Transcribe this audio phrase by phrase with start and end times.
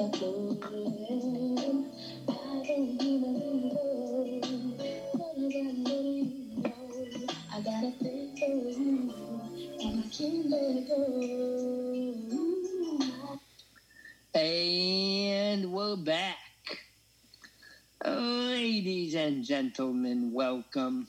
[0.00, 0.16] and
[15.70, 16.36] we're back.
[18.02, 21.08] Ladies and gentlemen, welcome.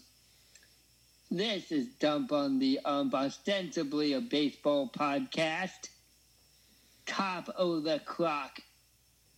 [1.30, 5.88] This is Dump on the Ump, ostensibly a baseball podcast.
[7.06, 8.60] Top of the crock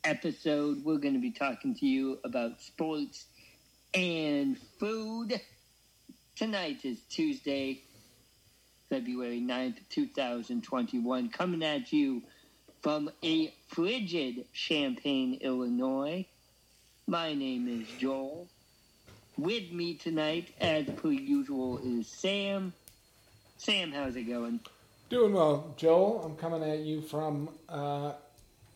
[0.03, 3.25] episode, we're going to be talking to you about sports
[3.93, 5.39] and food.
[6.35, 7.81] Tonight is Tuesday,
[8.89, 12.21] February 9th, 2021, coming at you
[12.81, 16.25] from a frigid Champaign, Illinois.
[17.07, 18.47] My name is Joel.
[19.37, 22.73] With me tonight, as per usual, is Sam.
[23.57, 24.59] Sam, how's it going?
[25.09, 26.23] Doing well, Joel.
[26.25, 28.13] I'm coming at you from uh,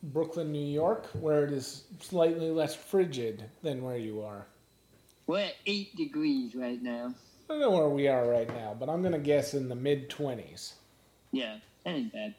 [0.03, 4.45] Brooklyn, New York, where it is slightly less frigid than where you are.
[5.25, 7.13] We're at 8 degrees right now.
[7.49, 9.75] I don't know where we are right now, but I'm going to guess in the
[9.75, 10.73] mid 20s.
[11.31, 12.35] Yeah, that ain't bad.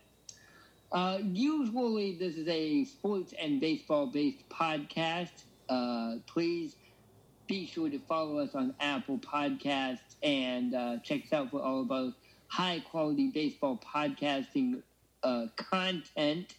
[0.90, 5.30] Uh, usually, this is a sports and baseball based podcast.
[5.68, 6.76] Uh, please
[7.46, 11.82] be sure to follow us on Apple Podcasts and uh, check us out for all
[11.82, 12.12] of our
[12.48, 14.82] high quality baseball podcasting
[15.22, 16.54] uh, content.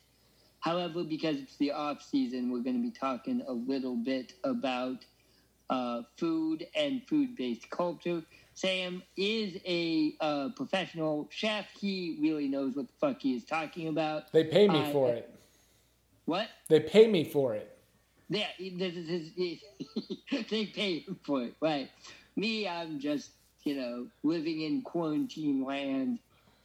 [0.61, 5.05] However, because it's the off season, we're going to be talking a little bit about
[5.69, 8.23] uh, food and food based culture.
[8.55, 11.65] Sam is a uh, professional chef.
[11.79, 14.31] He really knows what the fuck he is talking about.
[14.31, 15.33] They pay me I- for it.
[16.25, 16.47] What?
[16.67, 17.75] They pay me for it.
[18.29, 19.59] Yeah, this is his,
[20.51, 21.89] they pay him for it, right?
[22.35, 23.31] Me, I'm just,
[23.63, 26.19] you know, living in quarantine land,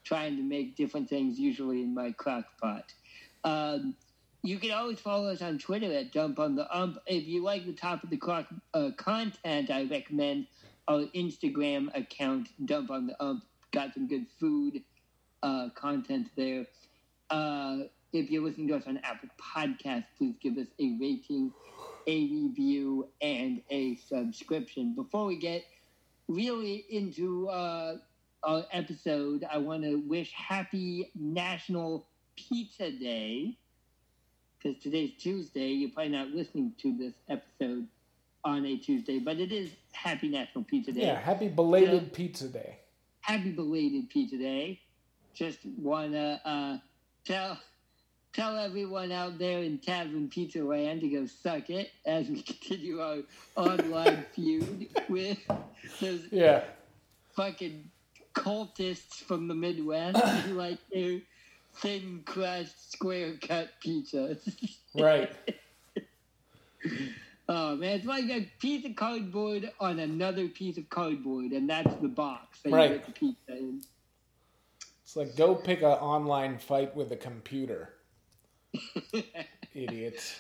[0.05, 2.93] trying to make different things, usually in my crock pot.
[3.45, 3.95] Um,
[4.43, 6.99] you can always follow us on Twitter at Dump on the Ump.
[7.07, 10.47] If you like the top of the crock uh, content, I recommend
[10.87, 13.45] our Instagram account, Dump on the Ump.
[13.73, 14.83] Got some good food
[15.43, 16.67] uh, content there.
[17.31, 17.79] Uh,
[18.13, 21.53] if you're listening to us on Apple Podcasts, please give us a rating,
[22.07, 24.95] a review, and a subscription.
[24.95, 25.65] Before we get
[26.29, 27.97] really into uh,
[28.43, 33.57] our episode, I want to wish happy National Pizza Day.
[34.59, 37.87] Because today's Tuesday, you're probably not listening to this episode
[38.45, 42.09] on a Tuesday, but it is Happy National Pizza Day Yeah, happy belated Yeah.
[42.13, 42.79] pizza day.
[43.21, 44.81] happy belated pizza day.
[45.35, 46.79] Just wanna uh,
[47.25, 47.59] tell
[48.33, 53.01] tell everyone out there in Tavern Pizza Land to go suck it as we continue
[53.01, 53.19] our
[53.57, 55.39] online feud with
[56.01, 56.65] those Yeah.
[57.35, 57.91] fucking
[58.35, 61.21] cultists from the Midwest who like their
[61.77, 64.37] thin crust square cut pizza.
[64.97, 65.33] Right.
[67.49, 71.93] Oh man, it's like a piece of cardboard on another piece of cardboard, and that's
[71.97, 72.91] the box that Right.
[72.91, 73.83] you get the pizza in.
[75.03, 77.95] It's like go pick an online fight with a computer.
[79.75, 80.37] Idiots.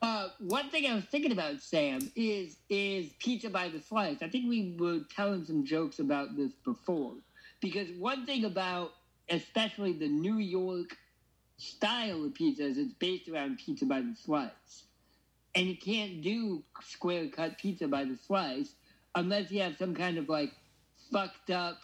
[0.00, 4.22] Uh, one thing I was thinking about, Sam, is is pizza by the slice.
[4.22, 7.14] I think we were telling some jokes about this before,
[7.60, 8.92] because one thing about
[9.30, 10.96] especially the New York
[11.56, 14.84] style of pizza it's based around pizza by the slice,
[15.54, 18.74] and you can't do square cut pizza by the slice
[19.14, 20.52] unless you have some kind of like
[21.10, 21.78] fucked up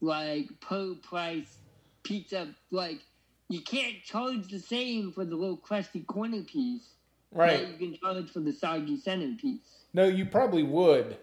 [0.00, 1.58] like per price
[2.02, 3.00] pizza like
[3.48, 6.90] you can't charge the same for the little crusty corner piece
[7.30, 7.68] Right.
[7.68, 9.84] you can charge for the soggy center piece.
[9.92, 11.18] No, you probably would.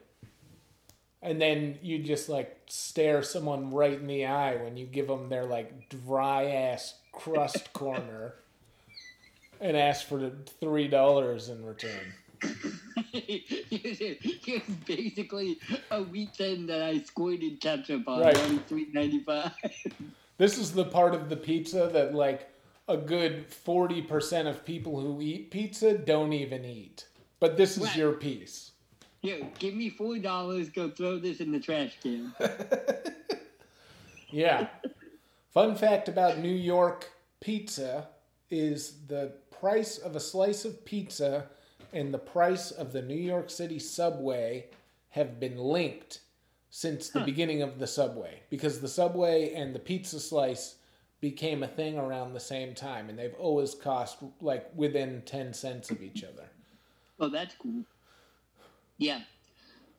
[1.25, 5.27] And then you just like stare someone right in the eye when you give them
[5.27, 8.35] their like dry ass crust corner
[9.59, 12.13] and ask for the three dollars in return.
[13.11, 15.57] Here's basically
[15.89, 16.05] a
[16.37, 18.37] thin that I squirted ketchup on, Right.
[18.37, 19.51] only three ninety five.
[20.37, 22.49] This is the part of the pizza that like
[22.87, 27.07] a good forty percent of people who eat pizza don't even eat.
[27.39, 27.95] But this is Right.
[27.95, 28.71] your piece.
[29.25, 30.69] Here, give me four dollars.
[30.69, 32.33] Go throw this in the trash can.
[34.35, 34.67] Yeah.
[35.53, 38.09] Fun fact about New York pizza
[38.49, 41.45] is the price of a slice of pizza
[41.93, 44.65] and the price of the New York City subway
[45.11, 46.19] have been linked
[46.69, 50.75] since the beginning of the subway because the subway and the pizza slice
[51.21, 55.89] became a thing around the same time and they've always cost like within 10 cents
[55.91, 56.49] of each other.
[57.21, 57.85] Oh, that's cool.
[58.97, 59.21] Yeah.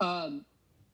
[0.00, 0.44] Um,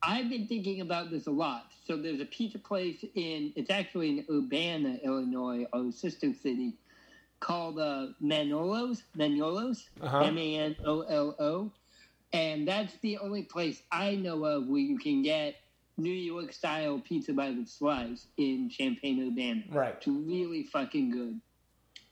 [0.01, 1.71] I've been thinking about this a lot.
[1.85, 6.73] So there's a pizza place in, it's actually in Urbana, Illinois, our sister city,
[7.39, 10.19] called uh, Manolos, Manolos, Uh-huh.
[10.19, 11.71] M A N O L O,
[12.31, 15.55] and that's the only place I know of where you can get
[15.97, 19.63] New York style pizza by the slice in Champaign Urbana.
[19.69, 19.95] Right.
[19.97, 21.39] It's really fucking good.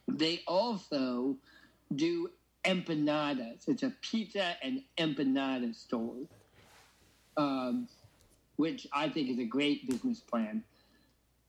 [0.06, 1.36] They also
[1.96, 2.30] do
[2.64, 3.68] empanadas.
[3.68, 6.26] It's a pizza and empanada store,
[7.36, 7.88] um,
[8.56, 10.64] which I think is a great business plan.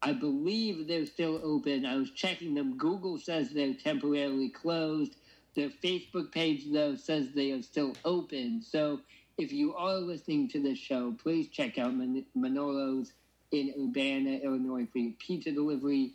[0.01, 1.86] I believe they're still open.
[1.86, 2.77] I was checking them.
[2.77, 5.15] Google says they're temporarily closed.
[5.56, 8.62] Their Facebook page, though, says they are still open.
[8.62, 9.00] So
[9.38, 13.13] if you are listening to this show, please check out Man- Manolo's
[13.51, 16.13] in Urbana, Illinois for your pizza delivery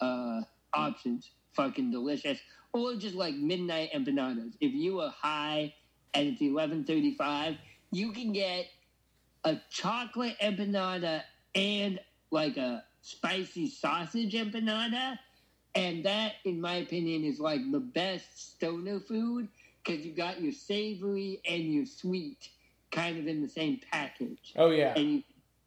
[0.00, 0.40] uh,
[0.72, 1.30] options.
[1.54, 2.40] Fucking delicious.
[2.72, 4.54] Or just like midnight empanadas.
[4.60, 5.74] If you are high
[6.14, 7.56] and it's eleven thirty five,
[7.90, 8.66] you can get
[9.44, 11.22] a chocolate empanada
[11.54, 11.98] and
[12.30, 15.18] like a spicy sausage empanada.
[15.74, 19.48] And that, in my opinion, is like the best stoner food
[19.84, 22.48] because you got your savory and your sweet
[22.90, 24.54] kind of in the same package.
[24.56, 25.22] Oh yeah, And you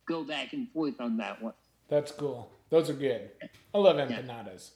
[0.06, 1.54] go back and forth on that one.
[1.88, 2.52] that's cool.
[2.70, 3.30] Those are good.
[3.74, 4.72] I love empanadas.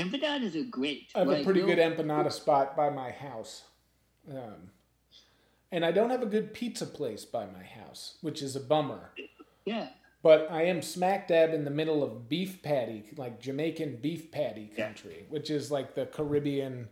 [0.00, 1.10] Empanadas are great.
[1.14, 3.62] I have a pretty good empanada spot by my house.
[4.30, 4.70] Um,
[5.72, 9.10] and I don't have a good pizza place by my house, which is a bummer.
[9.64, 9.88] Yeah.
[10.22, 14.70] But I am smack dab in the middle of beef patty, like Jamaican beef patty
[14.76, 14.86] Yeah.
[14.86, 16.88] country, which is like the Caribbean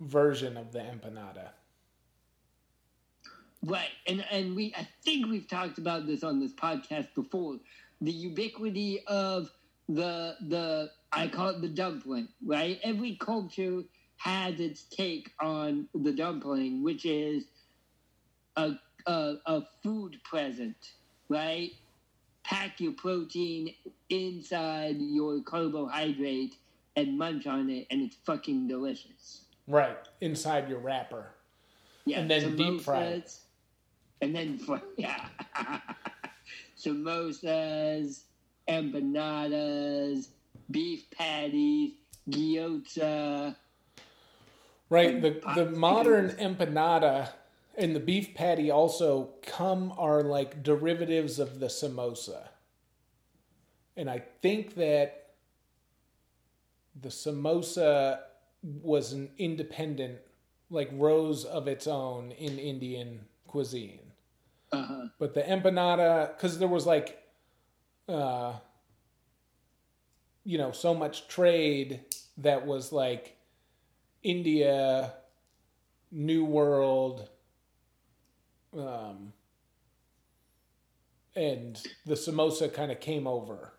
[0.00, 1.50] version of the empanada.
[3.64, 7.56] Right, and and we I think we've talked about this on this podcast before.
[8.00, 9.50] The ubiquity of
[9.88, 12.78] the the I call it the dumpling, right?
[12.82, 13.82] Every culture
[14.18, 17.44] has its take on the dumpling, which is
[18.56, 18.72] a
[19.06, 20.76] a, a food present,
[21.28, 21.70] right?
[22.44, 23.74] Pack your protein
[24.10, 26.56] inside your carbohydrate
[26.96, 29.42] and munch on it, and it's fucking delicious.
[29.66, 31.30] Right, inside your wrapper.
[32.06, 33.40] Yeah, And then deep fry samosas,
[34.22, 35.28] And then, fr- yeah.
[36.76, 38.22] samosas,
[38.68, 40.28] empanadas,
[40.70, 41.92] beef patties,
[42.28, 43.56] gyoza.
[44.90, 47.30] Right, the the modern empanada
[47.76, 52.48] and the beef patty also come are like derivatives of the samosa.
[53.96, 55.30] And I think that
[57.00, 58.20] the samosa
[58.62, 60.18] was an independent
[60.70, 64.00] like rose of its own in Indian cuisine.
[64.72, 65.06] Uh-huh.
[65.18, 67.22] But the empanada, because there was like,
[68.08, 68.54] uh,
[70.48, 72.00] you know, so much trade
[72.38, 73.36] that was like
[74.22, 75.12] India,
[76.10, 77.28] New World,
[78.74, 79.34] um,
[81.36, 83.74] and the samosa kind of came over.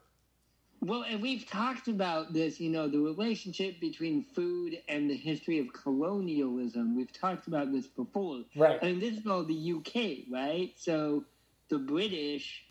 [0.79, 5.57] Well, and we've talked about this, you know, the relationship between food and the history
[5.57, 6.95] of colonialism.
[6.95, 8.43] We've talked about this before.
[8.55, 8.77] Right.
[8.79, 10.71] I And this is all the UK, right?
[10.77, 11.25] So
[11.69, 12.63] the British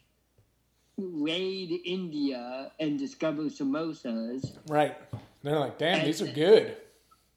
[0.98, 4.56] raid India and discover samosas.
[4.68, 4.96] Right.
[5.42, 6.76] They're like, damn, these are good.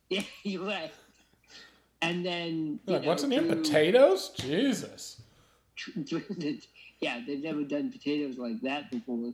[0.09, 0.91] Yeah, you're right.
[2.01, 3.43] And then, like, know, what's in here?
[3.43, 4.33] Potatoes?
[4.35, 5.21] Jesus.
[6.99, 9.33] yeah, they've never done potatoes like that before.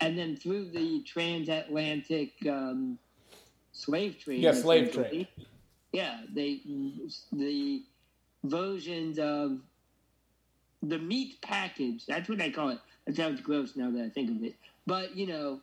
[0.00, 3.00] And then through the transatlantic um,
[3.72, 4.42] slave trade.
[4.42, 5.26] Yeah, slave trade.
[5.92, 6.60] Yeah, they
[7.32, 7.82] the
[8.44, 9.58] versions of
[10.82, 12.06] the meat package.
[12.06, 12.78] That's what I call it.
[13.06, 14.54] That sounds gross now that I think of it.
[14.86, 15.60] But you know,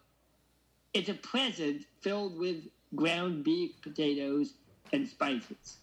[0.93, 2.63] it's a present filled with
[2.95, 4.53] ground beef, potatoes,
[4.93, 5.77] and spices.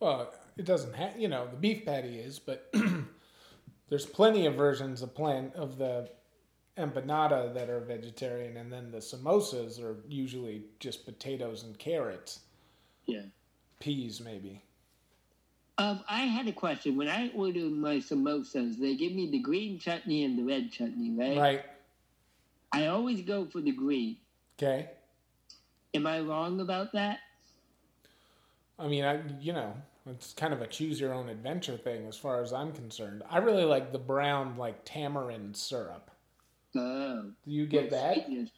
[0.00, 2.72] Well, it doesn't have, you know, the beef patty is, but
[3.88, 6.08] there's plenty of versions of plan of the
[6.78, 12.40] empanada that are vegetarian, and then the samosas are usually just potatoes and carrots,
[13.06, 13.22] Yeah.
[13.78, 14.62] peas maybe.
[15.80, 16.94] Um, I had a question.
[16.98, 21.12] When I order my samosas, they give me the green chutney and the red chutney,
[21.12, 21.38] right?
[21.38, 21.64] Right.
[22.70, 24.18] I always go for the green.
[24.58, 24.90] Okay.
[25.94, 27.20] Am I wrong about that?
[28.78, 29.72] I mean, I you know,
[30.06, 33.22] it's kind of a choose your own adventure thing as far as I'm concerned.
[33.30, 36.10] I really like the brown like tamarind syrup.
[36.76, 37.22] Oh.
[37.22, 38.26] Do you get that?
[38.26, 38.50] sweetness.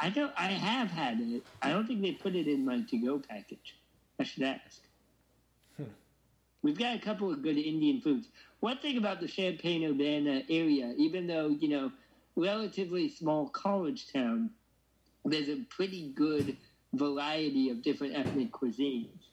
[0.00, 0.32] I don't.
[0.34, 1.42] I have had it.
[1.60, 3.76] I don't think they put it in my to-go package.
[4.18, 4.80] I should ask.
[6.66, 8.26] We've got a couple of good Indian foods.
[8.58, 11.92] One thing about the Champaign Urbana area, even though you know,
[12.34, 14.50] relatively small college town,
[15.24, 16.56] there's a pretty good
[16.92, 19.28] variety of different ethnic cuisines.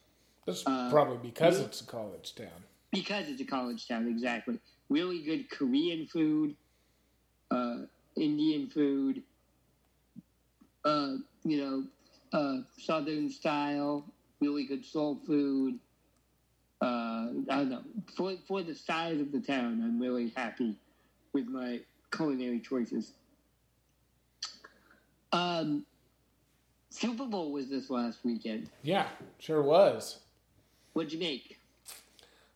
[0.45, 2.65] That's Uh, probably because you- it's a college town.
[2.91, 4.59] because it's a college town, exactly.
[4.89, 6.55] Really good Korean food,
[7.49, 9.23] uh, Indian food.
[10.85, 11.87] Uh, you know,
[12.31, 15.79] uh, southern style, really good soul food.
[16.83, 17.83] Uh, I don't know.
[18.13, 20.75] For for the size of the town, I'm really happy
[21.31, 21.79] with my
[22.11, 23.13] culinary choices.
[25.31, 25.85] Um,
[26.89, 28.69] Super Bowl was this last weekend.
[28.81, 29.07] Yeah,
[29.39, 30.19] sure was.
[30.91, 31.57] What'd you make?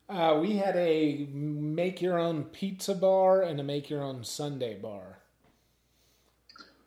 [0.09, 4.77] Uh, we had a make your own pizza bar and a make your own sundae
[4.77, 5.19] bar.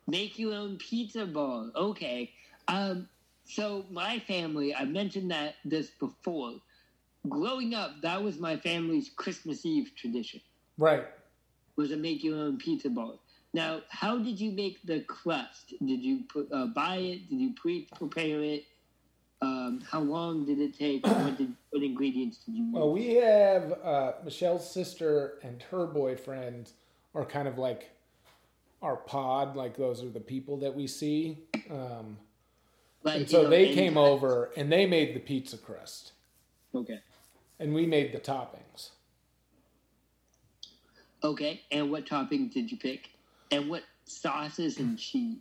[0.07, 1.71] Make your own pizza bar.
[1.75, 2.33] Okay.
[2.69, 3.09] Um,
[3.45, 6.57] so my family, I mentioned that this before.
[7.29, 10.41] Growing up, that was my family's Christmas Eve tradition.
[10.79, 11.07] Right.
[11.77, 13.13] Was to make your own pizza bar.
[13.53, 15.75] Now, how did you make the crust?
[15.85, 17.29] Did you put, uh, buy it?
[17.29, 18.65] Did you pre-prepare it?
[19.43, 21.07] Um, how long did it take?
[21.07, 22.75] what, did, what ingredients did you use?
[22.75, 26.71] Well, we have uh, Michelle's sister and her boyfriend
[27.15, 27.91] are kind of like
[28.83, 29.57] our pod.
[29.57, 31.39] Like those are the people that we see.
[31.71, 32.19] Um,
[33.03, 36.13] like, and you so know, they came over and they made the pizza crust,
[36.75, 37.01] Okay.
[37.61, 38.91] And we made the toppings.
[41.23, 41.61] Okay.
[41.71, 43.11] And what toppings did you pick?
[43.53, 45.37] And what sauces and cheese?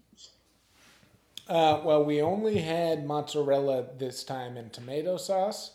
[1.47, 5.71] Uh, well, we only had mozzarella this time and tomato sauce,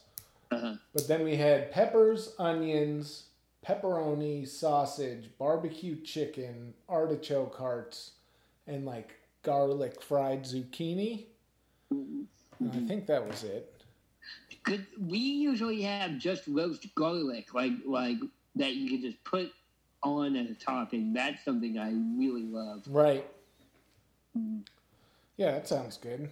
[0.53, 0.75] Uh-huh.
[0.93, 3.25] but then we had peppers, onions,
[3.67, 8.13] pepperoni, sausage, barbecue chicken, artichoke hearts,
[8.69, 11.27] and like garlic fried zucchini.
[11.91, 12.29] And
[12.73, 13.74] I think that was it.
[14.65, 18.19] Could we usually have just roast garlic, like like
[18.57, 19.53] that you can just put
[20.03, 21.13] on as a topping?
[21.13, 22.83] That's something I really love.
[22.89, 23.27] Right.
[25.37, 26.31] Yeah, that sounds good.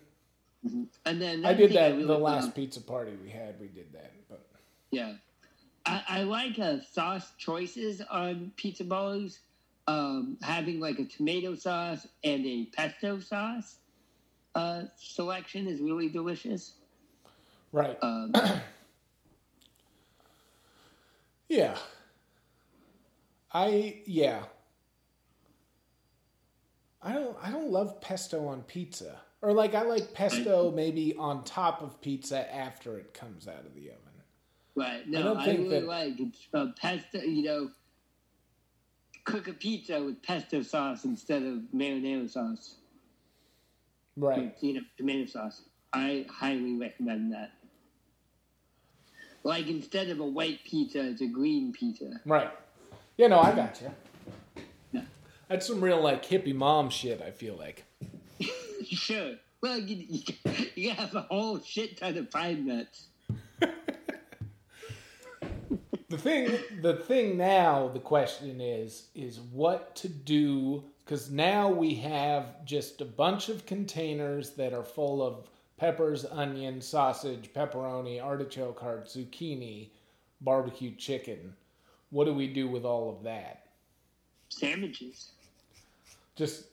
[1.04, 3.60] And then I did that really the last pizza party we had.
[3.60, 4.46] We did that, but
[4.92, 5.14] Yeah,
[5.84, 9.40] I, I like uh, sauce choices on pizza bars.
[9.88, 13.78] Um, having like a tomato sauce and a pesto sauce
[14.54, 16.74] uh, selection is really delicious.
[17.72, 17.96] Right.
[18.02, 18.32] Um,
[21.48, 21.76] Yeah.
[23.52, 24.44] I yeah.
[27.02, 29.20] I don't I don't love pesto on pizza.
[29.42, 33.74] Or like I like pesto maybe on top of pizza after it comes out of
[33.74, 33.98] the oven.
[34.74, 35.02] Right.
[35.06, 36.14] I No, don't I, think really that- like.
[36.54, 37.18] Uh, pesto.
[37.20, 37.70] You know,
[39.24, 42.76] cook a pizza with pesto sauce instead of marinara sauce.
[44.16, 44.54] Right.
[44.62, 45.62] You know, tomato sauce.
[45.92, 47.50] I highly recommend that.
[49.44, 52.20] Like instead of a white pizza, it's a green pizza.
[52.24, 52.50] Right.
[53.16, 53.90] Yeah, no, I got you.
[54.92, 55.02] Yeah.
[55.48, 57.84] That's some real like hippie mom shit, I feel like.
[58.84, 59.36] Sure.
[59.62, 60.22] Well, you, you,
[60.74, 63.06] you have a whole shit ton of pine nuts.
[66.12, 71.94] The thing, the thing now, the question is, is what to do because now we
[71.94, 75.48] have just a bunch of containers that are full of
[75.82, 79.88] peppers, onion, sausage, pepperoni, artichoke heart, zucchini,
[80.40, 81.52] barbecue chicken.
[82.10, 83.66] What do we do with all of that?
[84.48, 85.32] Sandwiches.
[86.36, 86.66] Just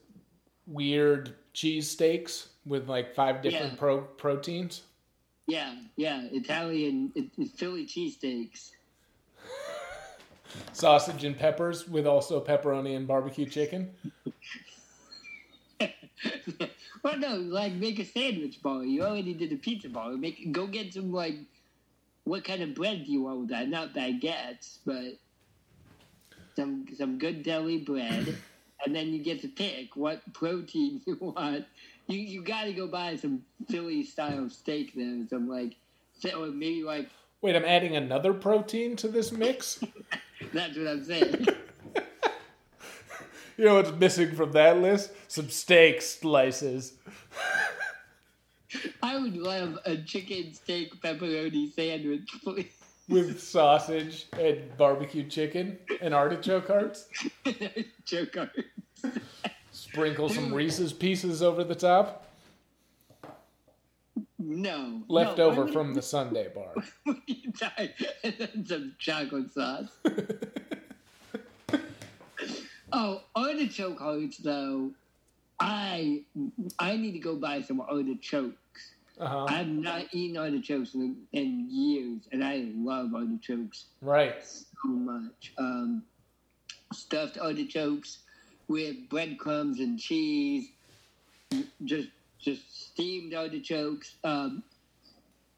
[0.67, 3.79] weird cheese steaks with like five different Yeah.
[3.79, 4.83] pro- proteins.
[5.47, 6.27] Yeah, yeah.
[6.31, 8.73] Italian, it, Philly cheesesteaks.
[10.73, 13.89] Sausage and peppers with also pepperoni and barbecue chicken.
[17.03, 18.83] well, no, like make a sandwich bar.
[18.83, 20.11] You already did a pizza bar.
[20.11, 21.35] Make go get some like,
[22.23, 23.69] what kind of bread do you want with that?
[23.69, 25.17] Not baguettes, but
[26.55, 28.35] some some good deli bread,
[28.85, 31.65] and then you get to pick what protein you want.
[32.07, 35.75] You you got to go buy some Philly style steak then, some like,
[36.35, 37.09] or maybe like
[37.41, 39.81] Wait, I'm adding another protein to this mix?
[40.53, 41.47] that's what I'm saying.
[43.59, 45.11] You know what's missing from that list?
[45.27, 46.93] Some steak slices.
[49.03, 52.71] I would love a chicken steak pepperoni sandwich, please.
[53.09, 57.09] with sausage and barbecue chicken and artichoke hearts.
[58.05, 58.51] Joke art.
[59.73, 62.27] Sprinkle some Reese's pieces over the top.
[64.37, 65.01] No.
[65.09, 66.75] Left no, over from the sundae bar.
[67.05, 67.93] would you die?
[68.23, 69.97] And then some chocolate sauce.
[72.91, 74.91] oh, artichoke hearts though.
[75.59, 76.23] I
[76.79, 78.55] I need to go buy some artichokes.
[79.19, 79.45] Uh-huh.
[79.49, 84.41] I've not eaten artichokes in, in years, and I love artichokes Right.
[84.41, 85.51] so much.
[85.57, 86.03] Um,
[86.93, 88.19] stuffed artichokes
[88.69, 90.69] with breadcrumbs and cheese,
[91.83, 92.07] just
[92.39, 94.15] just steamed artichokes.
[94.23, 94.63] Um,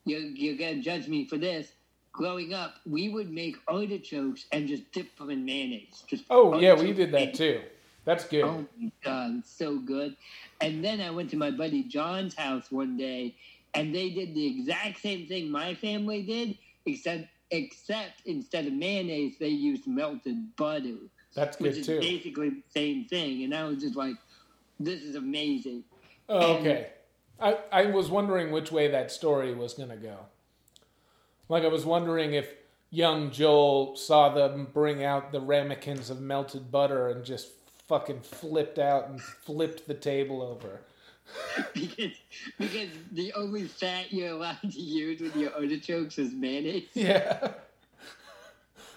[0.06, 1.72] you're, you're gonna judge me for this.
[2.14, 6.04] Growing up, we would make artichokes and just dip them in mayonnaise.
[6.08, 7.62] Just Oh, yeah, we did that too.
[8.04, 8.44] That's good.
[8.44, 10.16] Oh my god, so good.
[10.60, 13.36] And then I went to my buddy John's house one day,
[13.76, 19.36] and they did the exact same thing my family did, except except instead of mayonnaise,
[19.40, 20.96] they used melted butter,
[21.36, 22.00] That's which good is too.
[22.00, 23.44] basically the same thing.
[23.44, 24.16] And I was just like,
[24.80, 25.84] "This is amazing."
[26.28, 26.90] Oh, okay.
[27.40, 30.18] I, I was wondering which way that story was going to go.
[31.52, 32.50] Like, I was wondering if
[32.92, 37.50] young Joel saw them bring out the ramekins of melted butter and just
[37.90, 40.80] fucking flipped out and flipped the table over.
[41.74, 42.14] because
[42.58, 46.88] because the only fat you're allowed to use with your artichokes is mayonnaise.
[46.94, 47.52] Yeah.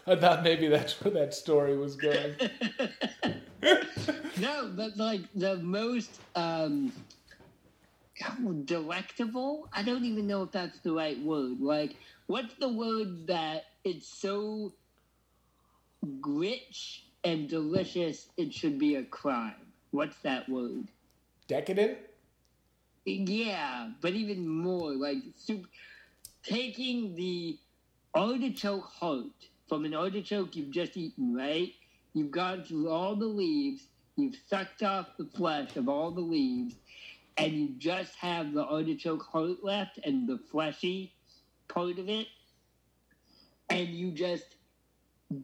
[0.06, 2.36] I thought maybe that's where that story was going.
[4.38, 6.92] no, but like the most um
[8.64, 9.68] delectable.
[9.72, 11.60] I don't even know if that's the right word.
[11.60, 11.96] Like,
[12.26, 14.72] what's the word that it's so
[16.02, 19.54] rich and delicious it should be a crime?
[19.90, 20.88] What's that word?
[21.48, 21.98] Decadent?
[23.04, 25.66] Yeah, but even more like soup.
[26.42, 27.58] Taking the
[28.14, 31.72] artichoke heart from an artichoke you've just eaten, right?
[32.12, 36.74] You've gone through all the leaves, you've sucked off the flesh of all the leaves,
[37.36, 41.13] and you just have the artichoke heart left and the fleshy
[41.74, 42.28] part of it,
[43.70, 44.56] and you just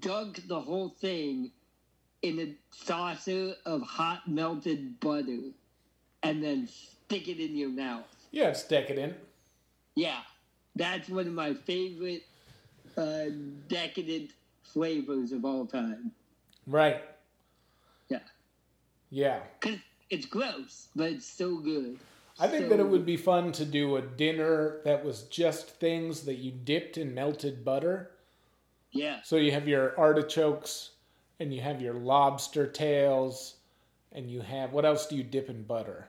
[0.00, 1.50] dunk the whole thing
[2.22, 5.38] in a saucer of hot melted butter
[6.22, 8.04] and then stick it in your mouth.
[8.30, 9.16] Yeah, it's decadent.
[9.96, 10.20] Yeah,
[10.76, 12.22] that's one of my favorite
[12.96, 13.26] uh,
[13.68, 14.32] decadent
[14.62, 16.12] flavors of all time.
[16.66, 17.02] Right.
[18.08, 18.20] Yeah,
[19.10, 19.40] Yeah.
[19.60, 19.78] because
[20.10, 21.98] it's gross, but it's so good.
[22.40, 25.68] I think So- that it would be fun to do a dinner that was just
[25.68, 28.10] things that you dipped in melted butter.
[28.92, 30.90] Yeah, So you have your artichokes
[31.38, 33.56] and you have your lobster tails
[34.10, 36.08] and you have what else do you dip in butter?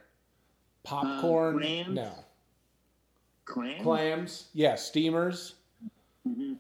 [0.84, 1.60] Popcorn?
[1.60, 1.90] clams?
[1.90, 2.12] no.
[3.46, 4.48] clam, Clams?
[4.54, 5.56] Yeah, steamers.
[6.28, 6.54] Mm-hmm.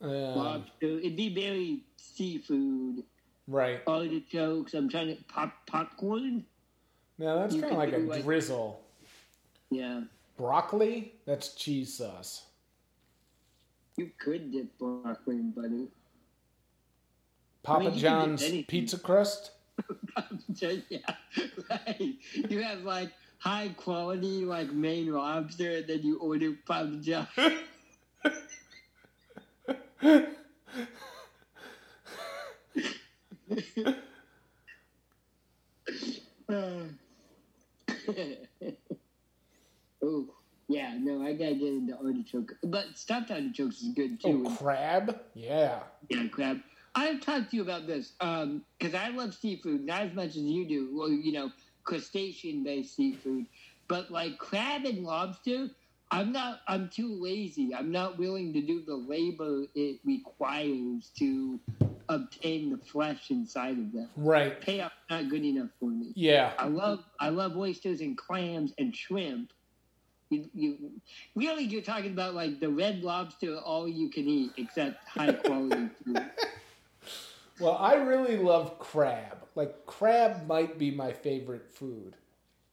[0.00, 0.86] Um, lobster.
[0.86, 3.02] It'd be very seafood.
[3.48, 3.82] right.
[3.86, 4.72] Artichokes.
[4.74, 6.46] I'm trying to pop popcorn.
[7.18, 8.80] No, that's kind of like a like- drizzle.
[9.70, 10.02] Yeah,
[10.36, 11.14] Broccoli?
[11.26, 12.44] That's cheese sauce.
[13.96, 15.86] you could dip broccoli in butter.
[17.62, 19.52] Papa can dip John's pizza crust?
[20.60, 20.98] Yeah,
[21.70, 22.14] right.
[22.48, 27.28] You have like high quality like Maine lobster, and then you order Papa John.
[40.02, 40.26] oh
[40.68, 44.44] yeah, no, I gotta get into artichoke, but stuffed artichokes is good too.
[44.46, 45.18] Oh, crab?
[45.34, 45.80] Yeah.
[46.10, 46.60] Yeah, crab.
[46.94, 50.38] I've talked to you about this um, because I love seafood, not as much as
[50.38, 50.90] you do.
[50.92, 51.50] Well, you know,
[51.84, 53.46] crustacean-based seafood,
[53.88, 55.68] but like crab and lobster,
[56.10, 56.60] I'm not.
[56.66, 57.74] I'm too lazy.
[57.74, 61.60] I'm not willing to do the labor it requires to
[62.08, 64.08] obtain the flesh inside of them.
[64.16, 64.60] Right.
[64.60, 66.12] Payoff not good enough for me.
[66.14, 66.52] Yeah.
[66.58, 69.52] I love I love oysters and clams and shrimp.
[70.30, 70.90] You, you
[71.34, 75.88] really you're talking about like the red lobster all you can eat except high quality
[76.04, 76.22] food.
[77.60, 79.38] Well, I really love crab.
[79.56, 82.14] Like, crab might be my favorite food.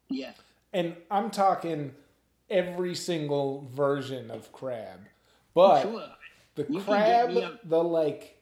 [0.10, 0.34] Yeah.
[0.74, 1.96] And I'm talking
[2.52, 5.00] every single version of crab.
[5.56, 6.04] But Sure.
[6.54, 8.38] the You crab, get me up- the like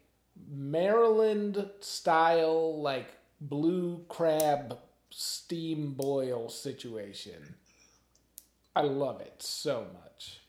[0.52, 3.08] Maryland style, like
[3.40, 4.78] blue crab
[5.12, 7.56] steam boil situation,
[8.76, 10.40] I love it so much.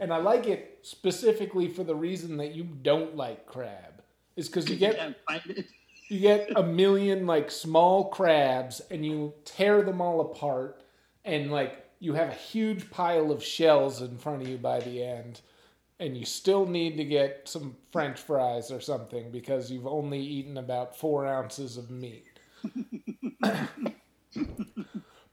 [0.00, 4.02] And I like it specifically for the reason that you don't like crab.
[4.36, 5.66] Is because you get Yeah, find it.
[6.08, 10.82] you get a million like small crabs and you tear them all apart
[11.24, 15.02] and like you have a huge pile of shells in front of you by the
[15.02, 15.40] end
[15.98, 20.58] and you still need to get some french fries or something because you've only eaten
[20.58, 22.38] about four ounces of meat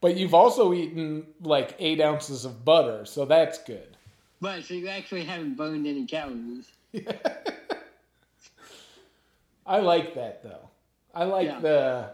[0.04, 3.96] but you've also eaten like eight ounces of butter so that's good
[4.40, 6.70] Right, so you actually haven't burned any calories.
[9.66, 10.68] i like that though
[11.14, 11.60] i like Yeah.
[11.60, 12.10] the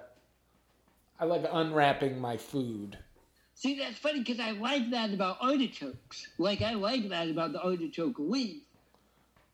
[1.18, 2.96] i like unwrapping my food
[3.55, 6.29] See, that's funny because I like that about artichokes.
[6.38, 8.62] Like, I like that about the artichoke leaf.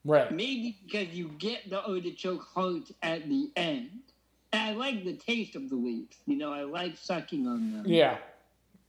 [0.04, 3.90] right Maybe because you get the artichoke heart at the end.
[4.52, 6.16] I like the taste of the leaves.
[6.26, 7.84] You know, I like sucking on them.
[7.86, 8.18] Yeah.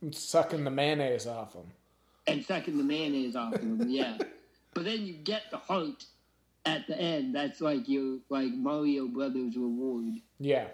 [0.01, 1.71] And sucking the mayonnaise off them.
[2.27, 3.85] and sucking the mayonnaise off them.
[3.87, 4.17] Yeah,
[4.73, 6.03] but then you get the heart
[6.65, 7.33] at the end.
[7.33, 10.15] That's like your like Mario Brothers reward.
[10.39, 10.67] Yeah.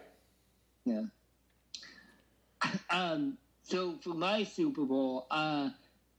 [0.86, 1.04] Yeah.
[2.89, 3.38] Um.
[3.63, 5.69] So for my Super Bowl, uh,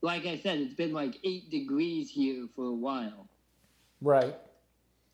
[0.02, 3.28] like I said, it's been like eight degrees here for a while.
[4.00, 4.34] Right.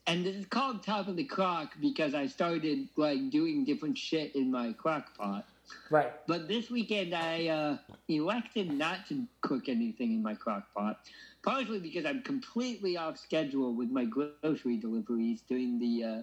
[0.06, 4.34] And this is called top of the crock because I started like doing different shit
[4.34, 5.46] in my crock pot.
[5.88, 6.12] Right.
[6.26, 7.76] But this weekend I uh,
[8.08, 11.00] elected not to cook anything in my crock pot,
[11.42, 16.22] partially because I'm completely off schedule with my grocery deliveries during the uh,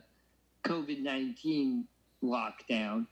[0.68, 1.88] COVID 19
[2.24, 3.08] lockdown.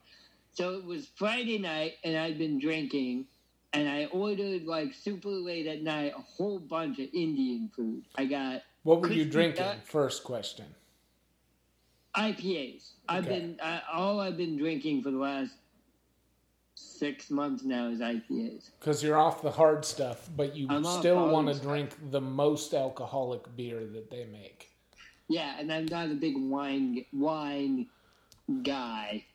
[0.51, 3.27] So it was Friday night and I'd been drinking
[3.73, 8.03] and I ordered like super late at night a whole bunch of Indian food.
[8.15, 9.65] I got What were you drinking?
[9.65, 9.77] duck.
[9.83, 10.65] First question.
[12.15, 12.91] IPAs.
[13.09, 13.39] I've Okay.
[13.39, 15.55] been I, all I've been drinking for the last
[16.75, 18.69] six months now is IPAs.
[18.79, 22.75] Because you're off the hard stuff, but you I'm still want to drink the most
[22.75, 24.69] alcoholic beer that they make.
[25.29, 27.87] Yeah, and I'm not a big wine wine
[28.61, 29.25] guy.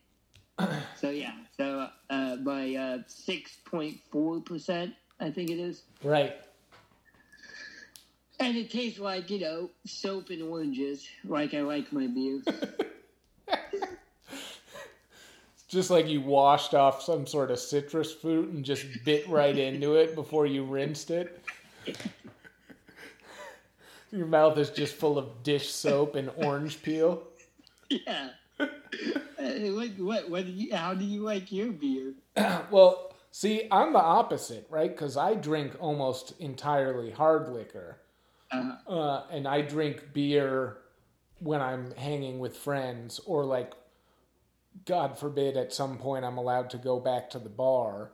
[0.95, 6.37] so yeah, so uh, by uh, six point four percent, I think it is, Right.
[8.41, 12.41] And it tastes like you know soap and oranges, like I like my beer.
[15.69, 19.95] Just like you washed off some sort of citrus fruit and just bit right into
[19.95, 21.41] it before you rinsed it.
[24.11, 27.23] Your mouth is just full of dish soap and orange peel.
[27.89, 28.31] yeah.
[28.59, 28.67] Uh,
[29.39, 32.15] what, what, what do you, how do you like your beer?
[32.73, 34.91] Well, see, I'm the opposite, right?
[34.91, 37.99] Because I drink almost entirely hard liquor.
[38.53, 40.79] Uh, uh, and I drink beer
[41.39, 43.73] when I'm hanging with friends, or like,
[44.85, 48.13] God forbid, at some point I'm allowed to go back to the bar.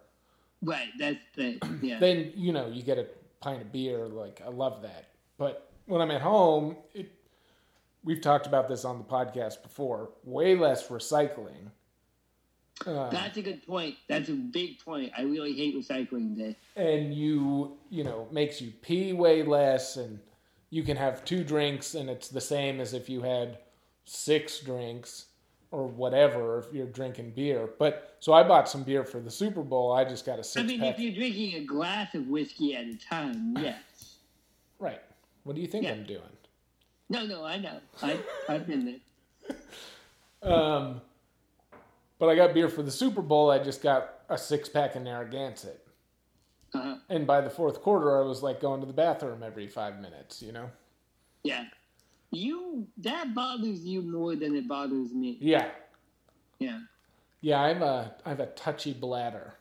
[0.62, 1.98] right, that's the yeah.
[2.00, 3.06] Then you know you get a
[3.40, 4.06] pint of beer.
[4.06, 5.06] Like I love that.
[5.38, 7.12] But when I'm at home, it,
[8.04, 10.10] we've talked about this on the podcast before.
[10.24, 11.70] Way less recycling.
[12.84, 13.94] Uh, That's a good point.
[14.08, 15.12] That's a big point.
[15.16, 16.56] I really hate recycling day.
[16.76, 20.18] and you you know makes you pee way less and
[20.70, 23.58] you can have two drinks and it's the same as if you had
[24.04, 25.26] six drinks
[25.70, 29.62] or whatever if you're drinking beer but so i bought some beer for the super
[29.62, 32.26] bowl i just got a I six mean, pack if you're drinking a glass of
[32.28, 34.16] whiskey at a time, yes.
[34.78, 35.00] right
[35.44, 35.92] what do you think Yeah.
[35.92, 36.20] i'm doing
[37.08, 37.78] No, no, I know.
[38.02, 39.56] I, I've been there.
[40.52, 41.00] um
[42.18, 45.02] but i got beer for the super bowl i just got a six pack of
[45.02, 45.86] narragansett
[46.74, 46.96] Uh-huh.
[47.08, 50.42] and by the fourth quarter i was like going to the bathroom every five minutes
[50.42, 50.70] you know
[51.44, 51.64] Yeah.
[52.32, 55.38] You, that bothers you more than it bothers me.
[55.40, 55.68] yeah
[56.58, 56.80] Yeah.
[57.40, 59.54] yeah i'm a i have a touchy bladder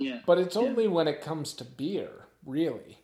[0.00, 0.20] Yeah.
[0.26, 0.62] But it's Yeah.
[0.62, 2.12] only when it comes to beer,
[2.46, 2.98] really.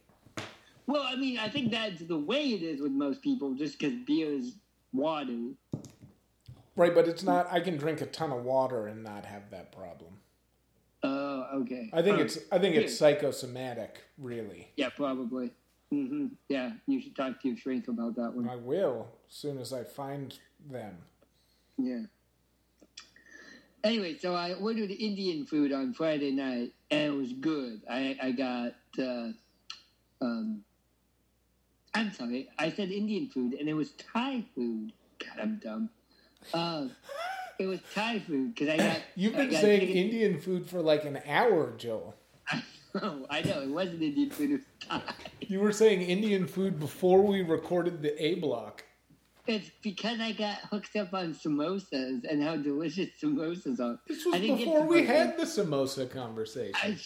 [0.87, 3.95] Well, I mean, I think that's the way it is with most people, just because
[4.07, 4.55] beer is
[4.93, 5.41] water.
[6.77, 7.47] Right, but it's not.
[7.53, 10.15] I can drink a ton of water and not have that problem.
[11.03, 11.91] Oh, okay.
[11.93, 12.39] I think Uh, it's.
[12.51, 14.69] I think it's psychosomatic, really.
[14.77, 15.53] Yeah, probably.
[15.91, 18.49] hmm Yeah, you should talk to your shrink about that one.
[18.49, 20.37] I will as soon as I find
[20.69, 20.97] them.
[21.79, 22.03] Yeah.
[23.85, 27.83] Anyway, so I ordered Indian food on Friday night, and it was good.
[27.89, 28.75] I I got.
[28.99, 29.33] Uh,
[30.23, 30.65] um,
[31.93, 34.93] I'm sorry, I said Indian food, and it was Thai food.
[35.21, 35.91] God, I'm dumb.
[36.53, 36.89] Uh,
[37.59, 39.01] it was Thai food because I got.
[39.15, 42.15] You've been got saying chicken- Indian food for like an hour, Joel.
[43.03, 44.51] Oh, I know it wasn't Indian food.
[44.51, 45.03] It was Thai.
[45.41, 48.85] You were saying Indian food before we recorded the A block.
[49.49, 53.99] It's because I got hooked up on samosas and how delicious samosas are.
[54.07, 56.75] This was I before we had the samosa conversation.
[56.81, 56.97] I.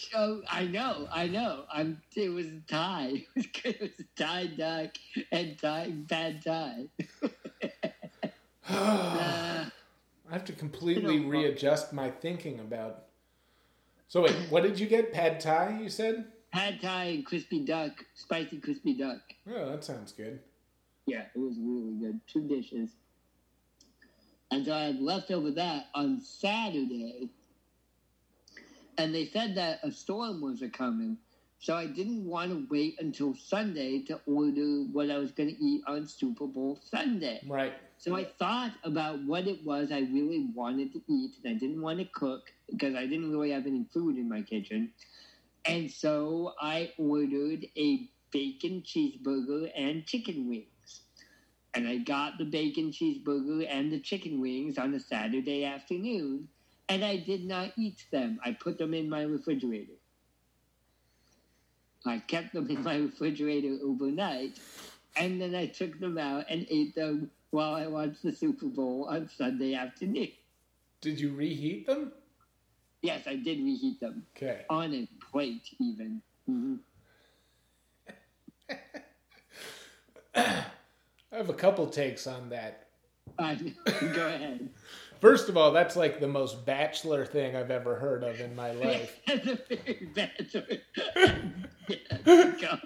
[0.49, 1.07] I know.
[1.11, 1.63] I know.
[1.73, 1.99] I'm.
[2.15, 3.25] It was Thai.
[3.35, 3.45] It was.
[3.65, 4.91] It was Thai duck
[5.31, 6.85] and Thai pad Thai.
[8.69, 9.71] I
[10.31, 13.05] have to completely readjust my thinking about.
[14.07, 15.11] So wait, what did you get?
[15.11, 15.79] Pad Thai?
[15.81, 16.25] You said?
[16.51, 19.21] pad Thai and crispy duck, spicy crispy duck.
[19.49, 20.39] Oh, that sounds good.
[21.05, 22.19] Yeah, it was really good.
[22.27, 22.91] Two dishes.
[24.51, 27.29] And so I had leftover that on Saturday.
[28.97, 31.17] And they said that a storm was a coming.
[31.59, 35.63] So I didn't want to wait until Sunday to order what I was going to
[35.63, 37.41] eat on Super Bowl Sunday.
[37.47, 37.73] Right.
[37.99, 41.81] So I thought about what it was I really wanted to eat, and I didn't
[41.81, 44.93] want to cook because I didn't really have any food in my kitchen.
[45.65, 51.01] And so I ordered a bacon cheeseburger and chicken wings.
[51.73, 56.47] And I got the bacon cheeseburger and the chicken wings on a Saturday afternoon,
[56.87, 58.39] and I did not eat them.
[58.45, 59.99] I put them in my refrigerator.
[62.05, 64.57] I kept them in my refrigerator overnight,
[65.17, 69.07] and then I took them out and ate them while I watched the Super Bowl
[69.09, 70.29] on Sunday afternoon.
[71.01, 72.11] Did you reheat them?
[73.01, 74.65] Yes, I did reheat them Okay.
[74.69, 76.21] on a plate, even.
[76.45, 76.75] hmm
[80.35, 80.65] I
[81.31, 82.87] have a couple takes on that.
[83.37, 83.55] Uh,
[84.13, 84.69] go ahead.
[85.21, 88.71] First of all, that's like the most bachelor thing I've ever heard of in my
[88.71, 89.19] life.
[89.27, 90.81] That's a very story.
[91.87, 92.77] yeah, go.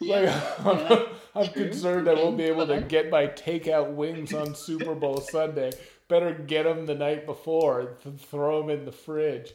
[0.00, 1.06] Like, yeah.
[1.36, 5.72] I'm concerned I won't be able to get my takeout wings on Super Bowl Sunday.
[6.08, 9.52] Better get them the night before and th- throw them in the fridge.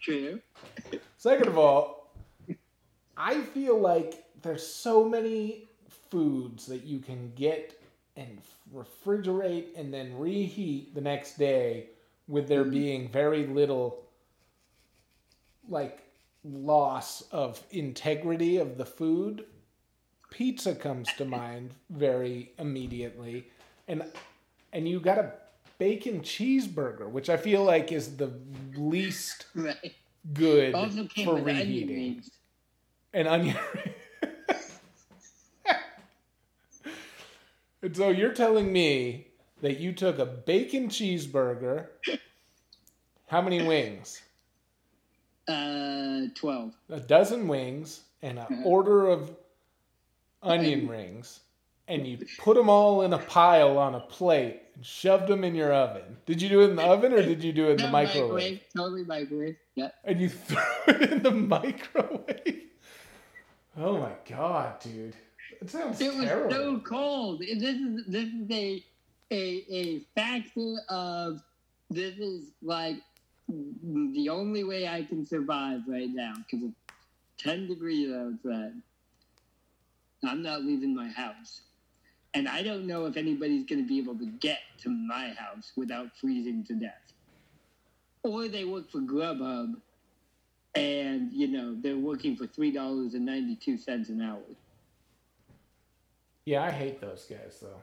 [0.00, 0.40] True.
[1.18, 2.14] Second of all,
[3.16, 5.68] I feel like there's so many
[6.10, 7.78] foods that you can get
[8.16, 8.38] and
[8.74, 11.88] refrigerate and then reheat the next day
[12.28, 12.70] with there mm.
[12.70, 14.04] being very little
[15.68, 16.03] like
[16.44, 19.44] loss of integrity of the food.
[20.30, 23.46] Pizza comes to mind very immediately
[23.88, 24.02] and
[24.72, 25.32] and you got a
[25.78, 28.32] bacon cheeseburger, which I feel like is the
[28.76, 29.94] least Right.
[30.32, 31.96] good oh, Also came for with onion reheating.
[31.96, 32.30] rings.
[33.12, 33.56] And onion.
[37.82, 39.28] and so you're telling me
[39.62, 41.86] that you took a bacon cheeseburger.
[43.28, 44.20] How many wings?
[45.46, 46.72] Uh, 12.
[46.90, 49.30] A dozen wings and an order of
[50.42, 51.40] onion rings,
[51.88, 55.54] and you put them all in a pile on a plate and shoved them in
[55.54, 56.16] your oven.
[56.26, 57.90] Did you do it in the oven or did you do it in the No,
[57.92, 58.60] microwave?
[58.74, 59.56] Totally microwave.
[59.74, 59.90] Yeah.
[60.04, 62.62] And you threw it in the microwave.
[63.76, 65.16] Oh my god, dude.
[65.60, 67.40] That sounds It was so cold.
[67.40, 68.84] This is this is a
[69.30, 71.42] a a factor of
[71.90, 72.96] this is like
[73.48, 76.94] the only way I can survive right now because it's
[77.38, 78.72] ten degrees outside.
[80.24, 81.62] I'm not leaving my house,
[82.32, 85.72] and I don't know if anybody's going to be able to get to my house
[85.76, 87.12] without freezing to death.
[88.22, 89.74] Or they work for Grubhub,
[90.74, 94.40] and you know they're working for three dollars and ninety two cents an hour.
[96.46, 97.82] Yeah, I hate those guys though.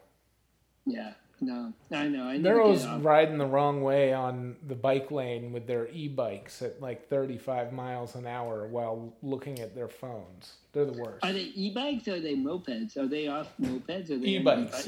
[0.86, 2.28] Yeah, no, I know.
[2.28, 6.80] I They're always riding the wrong way on the bike lane with their e-bikes at
[6.80, 10.54] like 35 miles an hour while looking at their phones.
[10.72, 11.26] They're the worst.
[11.26, 12.96] Are they e-bikes or are they mopeds?
[12.96, 14.88] Are they off mopeds or are they E-bikes.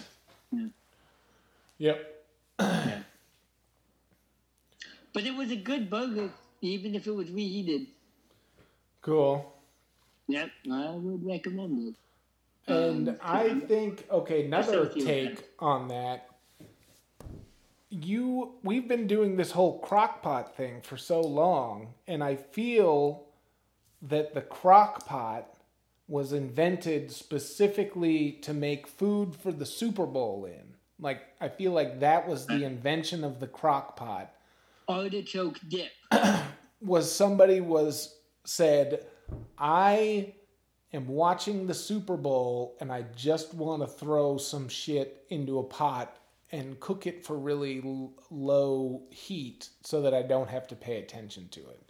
[0.53, 0.71] e-bikes?
[1.79, 2.25] Yep.
[2.59, 2.99] Yeah.
[5.11, 6.29] But it was a good burger,
[6.61, 7.87] even if it was reheated.
[9.01, 9.53] Cool.
[10.27, 11.95] Yep, I would recommend it.
[12.71, 16.29] And Um, I think okay, another take on that.
[17.95, 23.25] You we've been doing this whole crockpot thing for so long, and I feel
[24.01, 25.45] that the crockpot
[26.07, 30.73] was invented specifically to make food for the Super Bowl in.
[30.99, 34.29] Like I feel like that was the invention of the crockpot
[34.87, 35.91] Artichoke dip.
[36.81, 39.05] was somebody was said,
[39.57, 40.33] I
[40.93, 45.63] am watching the Super Bowl and I just want to throw some shit into a
[45.63, 46.17] pot
[46.53, 50.99] and cook it for really l- low heat so that I don't have to pay
[50.99, 51.89] attention to it.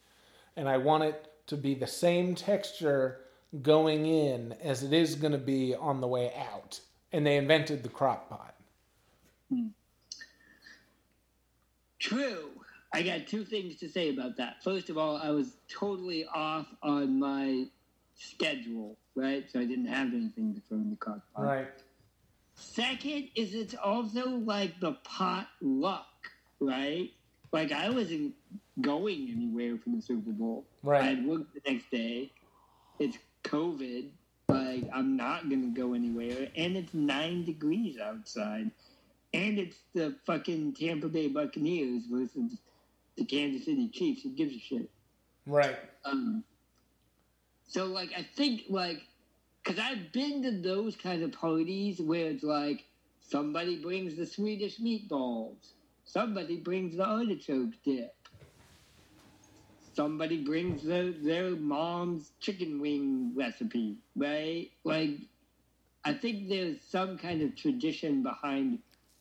[0.56, 3.20] And I want it to be the same texture
[3.62, 6.80] going in as it is going to be on the way out.
[7.12, 8.56] And they invented the crock pot.
[9.50, 9.68] Hmm.
[12.00, 12.50] True.
[12.94, 14.64] I got two things to say about that.
[14.64, 17.66] First of all, I was totally off on my
[18.16, 19.44] schedule, right?
[19.52, 21.44] So I didn't have anything to throw in the crock pot.
[21.44, 21.83] Right.
[22.56, 26.08] Second is it's also like the pot luck,
[26.60, 27.12] right?
[27.52, 28.34] Like I wasn't
[28.82, 30.66] going anywhere for the Super Bowl.
[30.82, 31.04] Right.
[31.04, 32.32] I'd work the next day.
[33.00, 34.10] It's COVID.
[34.50, 38.70] Like I'm not gonna go anywhere, and it's nine degrees outside,
[39.34, 42.58] and it's the fucking Tampa Bay Buccaneers versus
[43.18, 44.24] the Kansas City Chiefs.
[44.24, 44.90] Who gives a shit?
[45.48, 45.78] Right.
[46.06, 46.44] Um,
[47.68, 49.02] so like I think like
[49.64, 52.86] because I've been to those kind of parties where it's like
[53.22, 55.74] somebody brings the Swedish meatballs,
[56.06, 58.16] somebody brings the artichoke dip,
[59.96, 64.70] somebody brings their their mom's chicken wing recipe, right?
[64.84, 65.12] Like
[66.06, 68.80] I think there's some kind of tradition behind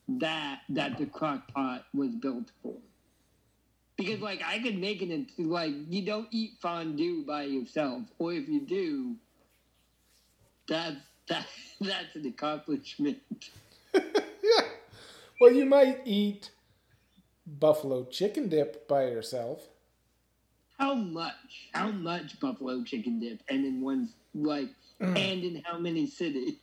[0.09, 2.79] that that the crock pot was built for.
[3.97, 8.33] Because like I could make it into like you don't eat fondue by yourself, or
[8.33, 9.17] if you do,
[10.69, 10.97] that's
[11.29, 11.47] that
[11.81, 13.19] that's an accomplishment.
[13.95, 14.01] yeah.
[15.41, 16.53] Well, you might eat
[17.45, 19.67] buffalo chicken dip by yourself.
[20.79, 21.69] How much?
[21.75, 24.69] How much buffalo chicken dip, and in one like,
[25.01, 25.19] mm.
[25.19, 26.59] and in how many cities?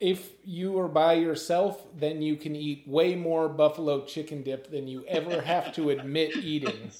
[0.00, 4.86] if you are by yourself, then you can eat way more buffalo chicken dip than
[4.86, 6.90] you ever have to admit eating.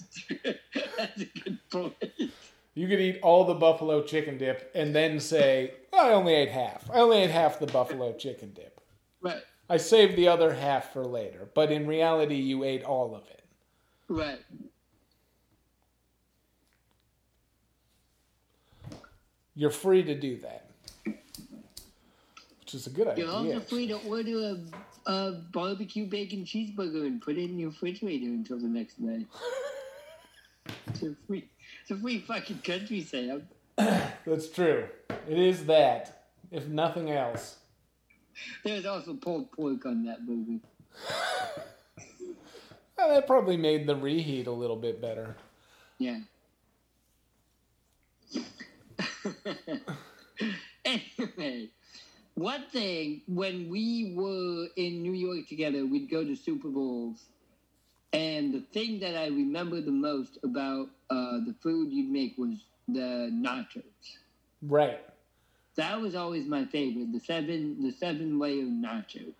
[0.97, 1.95] That's a good point.
[2.75, 6.91] You could eat all the buffalo chicken dip and then say, I only ate half.
[6.91, 8.81] I only ate half the buffalo chicken dip.
[9.21, 11.49] Right, I saved the other half for later.
[11.55, 13.45] But in reality, you ate all of it.
[14.09, 14.39] right.
[19.59, 20.71] You're free to do that.
[22.61, 23.25] Which is a good idea.
[23.25, 24.59] You're also free to order
[25.07, 29.25] a, a barbecue bacon cheeseburger and put it in your refrigerator until the next day.
[30.89, 31.49] it's a free,
[31.81, 33.49] it's a free fucking country, Sam.
[34.27, 34.89] That's true.
[35.29, 37.57] It is that, if nothing else.
[38.65, 40.61] There's also pulled pork on that movie.
[42.99, 45.37] Well, that probably made the reheat a little bit better.
[45.99, 46.21] Yeah.
[50.85, 51.69] anyway,
[52.35, 57.27] one thing when we were in New York together, we'd go to Super Bowls,
[58.13, 62.57] and the thing that I remember the most about uh, the food you'd make was
[62.89, 63.83] the nachos.
[64.63, 65.01] Right.
[65.77, 67.13] That was always my favorite.
[67.13, 69.35] The seven, the seven layer nachos.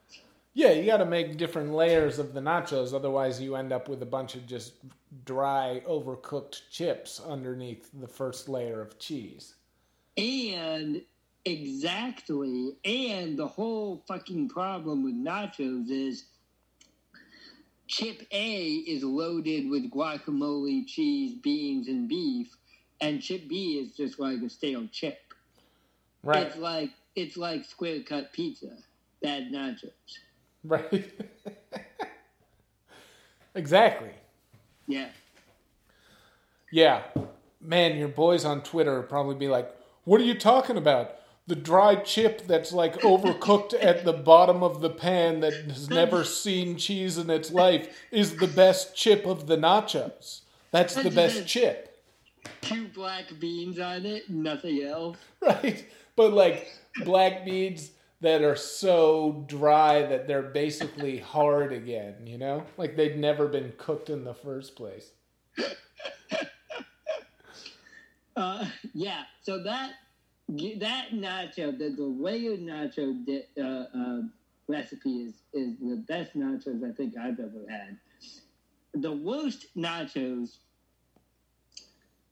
[0.55, 4.03] Yeah, you got to make different layers of the nachos, otherwise, you end up with
[4.03, 4.75] a bunch of just
[5.25, 9.55] dry, overcooked chips underneath the first layer of cheese.
[10.17, 11.03] And
[11.45, 16.25] exactly, and the whole fucking problem with nachos is
[17.87, 22.57] chip A is loaded with guacamole, cheese, beans, and beef,
[23.01, 25.19] and chip B is just like a stale chip.
[26.23, 26.47] Right.
[26.47, 28.71] It's like it's like square cut pizza,
[29.23, 29.91] bad nachos.
[30.65, 31.13] Right.
[33.55, 34.11] exactly.
[34.87, 35.09] Yeah.
[36.73, 37.03] Yeah.
[37.61, 41.13] Man, your boys on Twitter probably be like, What are you talking about?
[41.47, 46.25] The dry chip that's like overcooked at the bottom of the pan that has never
[46.25, 50.41] seen cheese in its life is the best chip of the nachos.
[50.73, 51.86] That's the best chip.
[52.61, 55.19] Two black beans on it, nothing else.
[55.43, 55.87] Right?
[56.17, 56.73] But like
[57.05, 62.65] black beans that are so dry that they're basically hard again, you know?
[62.77, 65.11] Like they'd never been cooked in the first place.
[68.37, 69.23] Uh, yeah.
[69.43, 69.93] So that
[70.49, 74.23] that nacho, the, the layered nacho di- uh, uh,
[74.69, 77.97] recipe is is the best nachos I think I've ever had.
[78.95, 80.59] The worst nachos,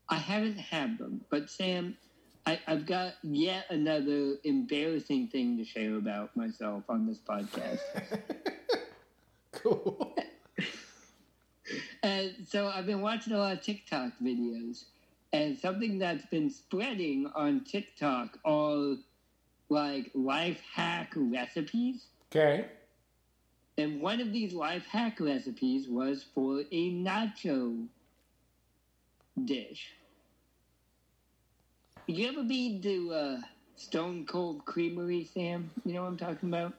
[0.09, 1.97] I haven't had them, but Sam,
[2.47, 7.81] I, I've got yet another embarrassing thing to share about myself on this podcast.
[9.55, 10.14] Cool.
[12.03, 14.85] And so I've been watching a lot of TikTok videos,
[15.33, 18.97] and something that's been spreading on TikTok are
[19.71, 22.09] like life hack recipes.
[22.31, 22.67] Okay.
[23.79, 27.87] And one of these life hack recipes was for a nacho
[29.42, 29.92] dish.
[32.07, 33.40] You ever been to uh,
[33.77, 35.70] Stone Cold Creamery, Sam?
[35.85, 36.75] You know what I'm talking about?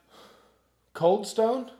[0.93, 1.71] Cold Stone?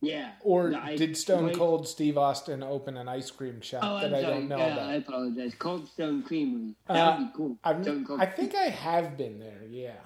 [0.00, 0.32] Yeah.
[0.42, 1.54] Or ice- did Stone.
[1.54, 4.72] Cold Steve Austin open an ice cream shop Oh, that I'm I don't know yeah,
[4.74, 4.88] about?
[4.90, 5.54] I apologize.
[5.58, 6.74] Cold Stone Creamery.
[6.86, 7.56] That Uh, would be cool.
[7.64, 9.96] I've, Stone Cold I think I have been there, yeah.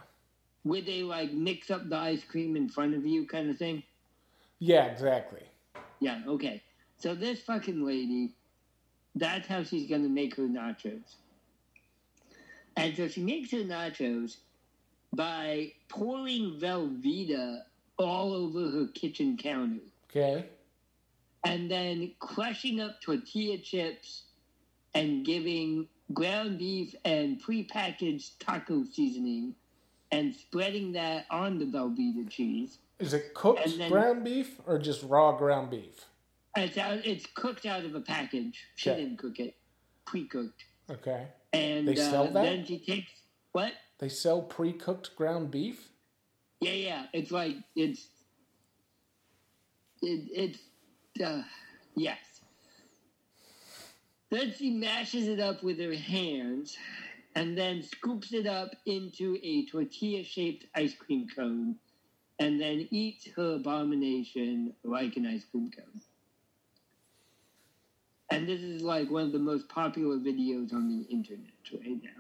[0.65, 3.83] Would they like mix up the ice cream in front of you, kind of thing?
[4.61, 5.43] Yeah, exactly.
[6.01, 6.63] Yeah, okay.
[6.99, 8.33] So this fucking lady,
[9.15, 11.17] that's how she's gonna make her nachos.
[12.77, 14.39] And so she makes her nachos
[15.13, 17.61] by pouring Velveeta
[17.99, 20.47] all over her kitchen counter Okay.
[21.45, 24.25] and then crushing up tortilla chips
[24.95, 29.55] and giving ground beef and prepackaged taco seasoning
[30.11, 32.79] and spreading that on the Velveeta cheese.
[32.99, 36.07] Is it cooked then- ground beef or just raw ground beef?
[36.57, 38.63] It's out, it's cooked out of a package.
[38.77, 39.01] She Okay.
[39.03, 39.57] didn't cook it,
[40.05, 40.65] pre-cooked.
[40.91, 41.29] Okay.
[41.53, 42.43] And They sell uh, that?
[42.43, 43.11] then she takes
[43.53, 43.73] what?
[43.99, 45.89] They sell pre cooked ground beef?
[46.61, 47.07] Yeah, yeah.
[47.13, 48.09] It's like it's
[50.03, 50.59] it, it's
[51.23, 51.43] uh,
[51.95, 52.19] yes.
[54.31, 56.77] Then she mashes it up with her hands,
[57.35, 61.77] and then scoops it up into a tortilla-shaped ice cream cone,
[62.39, 66.01] and then eats her abomination like an ice cream cone.
[68.33, 72.11] And this is like one of the most popular videos on the internet right now.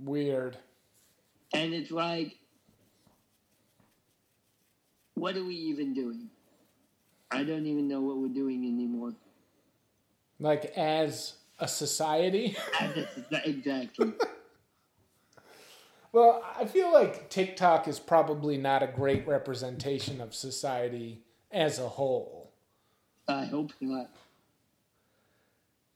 [0.00, 0.56] Weird.
[1.52, 2.36] And it's like,
[5.14, 6.30] what are we even doing?
[7.30, 9.12] I don't even know what we're doing anymore.
[10.40, 12.56] Like as a society?
[12.80, 14.12] And this is- exactly.
[16.12, 21.88] Well, I feel like TikTok is probably not a great representation of society as a
[21.88, 22.43] whole.
[23.28, 24.10] I hope not.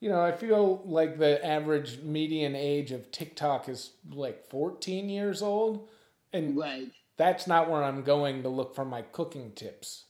[0.01, 5.43] You know, I feel like the average median age of TikTok is like 14 years
[5.43, 5.89] old,
[6.33, 6.93] and Right.
[7.17, 10.05] that's not where I'm going to look for my cooking tips.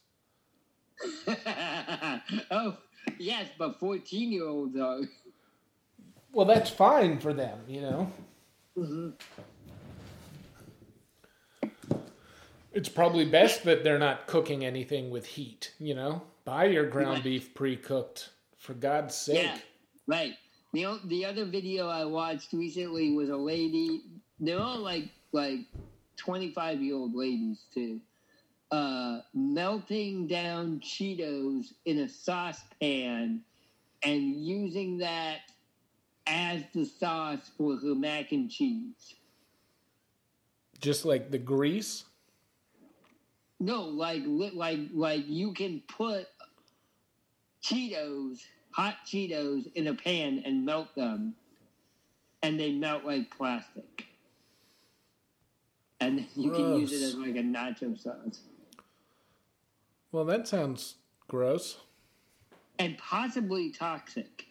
[2.51, 2.77] oh,
[3.19, 5.01] yes, but 14 year olds are.
[6.33, 8.12] Well, that's fine for them, you know.
[8.77, 9.11] Mm-hmm.
[12.73, 16.23] It's probably best that they're not cooking anything with heat, you know.
[16.49, 17.25] Buy your ground Right.
[17.25, 19.45] beef pre-cooked, for God's sake.
[19.45, 19.59] Yeah,
[20.07, 20.35] right.
[20.73, 24.01] The, the other video I watched recently was a lady.
[24.41, 25.61] They're all like like
[26.17, 28.01] 25 year old ladies, too.
[28.71, 33.43] Uh, melting down Cheetos in a saucepan
[34.03, 35.41] and using that
[36.27, 39.17] as the sauce for her mac and cheese.
[40.81, 42.05] Just like the grease.
[43.61, 46.27] No, like like like you can put
[47.69, 48.41] Cheetos,
[48.71, 51.35] hot Cheetos, in a pan and melt them,
[52.43, 54.07] and they melt like plastic.
[56.01, 58.41] And you can use it as like a nacho sauce,
[60.12, 60.95] Well, that sounds
[61.29, 61.77] gross.
[62.79, 64.47] and possibly toxic.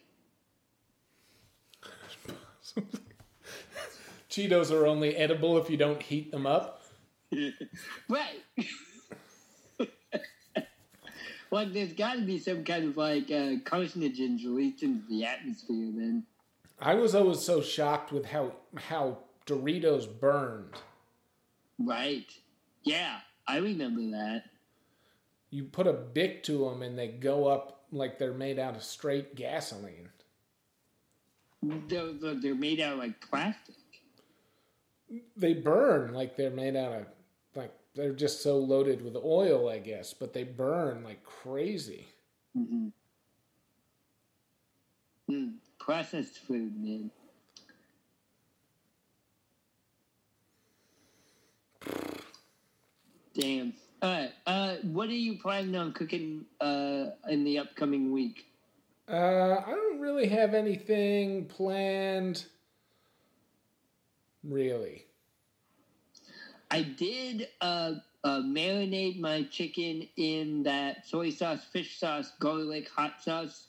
[4.30, 6.82] Cheetos are only edible if you don't heat them up.
[8.08, 8.42] Right.
[11.50, 15.90] Like there's got to be some kind of like uh, carcinogens released into the atmosphere.
[15.94, 16.24] Then.
[16.80, 20.74] I was always so shocked with how how Doritos burned.
[21.78, 22.26] Right.
[22.84, 24.44] Yeah, I remember that.
[25.50, 28.82] You put a bic to them and they go up like they're made out of
[28.82, 30.10] straight gasoline.
[31.62, 33.74] They're, they're made out of like plastic.
[35.36, 37.06] They burn like they're made out of
[37.98, 42.06] they're just so loaded with oil, I guess, but they burn like crazy.
[42.56, 42.88] Mm-hmm.
[45.30, 47.10] Mm, processed food, man.
[53.34, 53.72] Damn.
[54.00, 54.32] All right.
[54.46, 58.46] Uh, what are you planning on cooking uh, in the upcoming week?
[59.08, 62.46] Uh, I don't really have anything planned.
[64.44, 65.07] Really.
[66.70, 67.94] I did uh,
[68.24, 73.68] uh, marinate my chicken in that soy sauce, fish sauce, garlic, hot sauce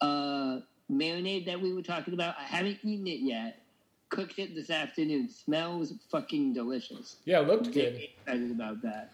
[0.00, 0.60] uh,
[0.90, 2.34] marinade that we were talking about.
[2.38, 3.62] I haven't eaten it yet.
[4.10, 5.28] Cooked it this afternoon.
[5.28, 7.16] Smells fucking delicious.
[7.24, 8.00] Yeah, it looked good.
[8.26, 9.12] Excited about that.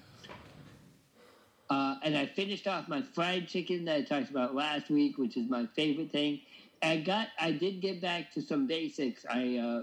[1.69, 5.37] Uh, and I finished off my fried chicken that I talked about last week, which
[5.37, 6.41] is my favorite thing.
[6.83, 9.25] I got, I did get back to some basics.
[9.29, 9.83] I uh,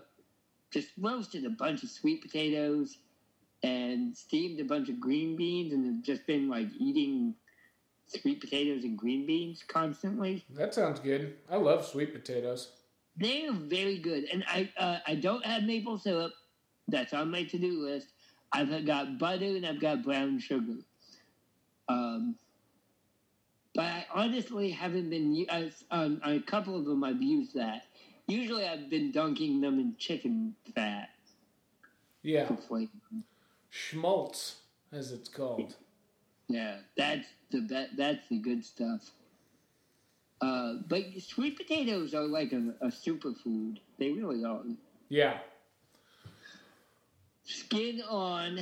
[0.72, 2.98] just roasted a bunch of sweet potatoes
[3.64, 7.36] and steamed a bunch of green beans, and have just been like eating
[8.08, 10.44] sweet potatoes and green beans constantly.
[10.50, 11.38] That sounds good.
[11.50, 12.72] I love sweet potatoes.
[13.18, 16.34] They are very good, and I uh, I don't have maple syrup.
[16.88, 18.08] That's on my to do list.
[18.54, 20.80] I've got butter and I've got brown sugar.
[21.88, 22.36] Um,
[23.74, 27.04] but I honestly haven't been I, on, on a couple of them.
[27.04, 27.84] I've used that.
[28.28, 31.10] Usually, I've been dunking them in chicken fat
[32.24, 32.92] Yeah, for flavor.
[33.72, 34.58] Schmaltz,
[34.92, 35.76] as it's called.
[36.48, 39.10] Yeah, that's the that, that's the good stuff.
[40.40, 43.78] Uh, but sweet potatoes are like a, a superfood.
[43.98, 44.62] They really are.
[45.10, 45.38] Yeah,
[47.44, 48.60] Skin on,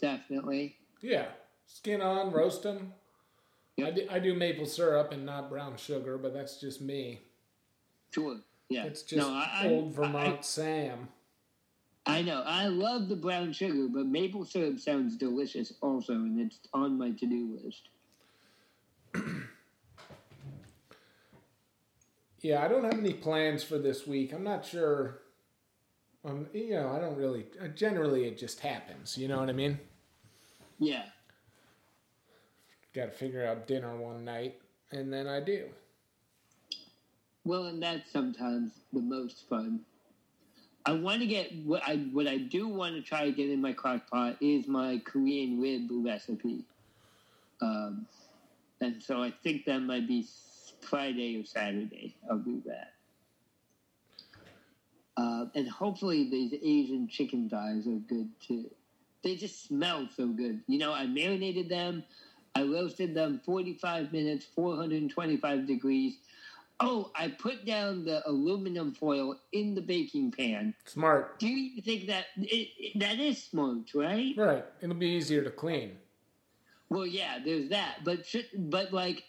[0.00, 0.76] definitely.
[1.00, 1.26] yeah.
[1.66, 2.92] Skin on, roast them.
[3.82, 7.20] I do, I do maple syrup and not brown sugar, but that's just me.
[8.10, 8.36] Sure.
[8.68, 8.84] Yeah.
[8.84, 11.08] It's just no, I, old I, Vermont Sam.
[12.06, 12.42] I, know.
[12.44, 17.10] I love the brown sugar, but maple syrup sounds delicious also, and it's on my
[17.10, 17.88] to do list.
[22.42, 24.32] Yeah, I don't have any plans for this week.
[24.32, 25.20] I'm not sure.
[26.24, 27.46] Um, you know, I don't really.
[27.62, 29.16] uh, Generally, it just happens.
[29.16, 29.78] You know what I mean?
[30.80, 31.04] Yeah.
[32.92, 35.66] Got to figure out dinner one night, and then I do.
[37.44, 39.80] Well, and that's sometimes the most fun.
[40.84, 43.60] I want to get what I what I do want to try to get in
[43.60, 46.64] my crock pot is my Korean rib recipe.
[47.60, 48.06] Um,
[48.80, 50.26] and so I think that might be
[50.80, 52.16] Friday or Saturday.
[52.28, 52.94] I'll do that.
[55.16, 58.68] Uh, and hopefully these Asian chicken thighs are good too.
[59.22, 60.62] They just smell so good.
[60.66, 62.02] You know, I marinated them.
[62.54, 66.16] I roasted them 45 minutes, 425 degrees
[66.84, 70.74] Oh, I put down the aluminum foil in the baking pan.
[70.84, 71.38] Smart.
[71.38, 74.34] Do you think that it, it- that is smart, right?
[74.36, 74.64] Right.
[74.80, 75.96] It'll be easier to clean.
[76.88, 79.24] Well, yeah, there's that, but should, but like,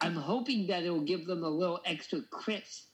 [0.00, 2.84] I'm hoping that it'll give them a little extra crisp.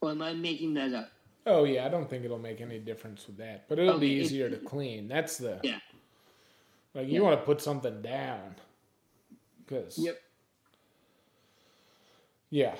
[0.00, 1.10] Or am I making that up?
[1.46, 4.16] Oh yeah, I don't think it'll make any difference with that, but it'll be Okay,
[4.16, 5.06] it- easier to clean.
[5.08, 5.78] That's the Yeah.
[6.94, 7.20] like you Yeah.
[7.20, 8.56] want to put something down
[9.64, 10.20] because Yep.
[12.50, 12.74] yeah,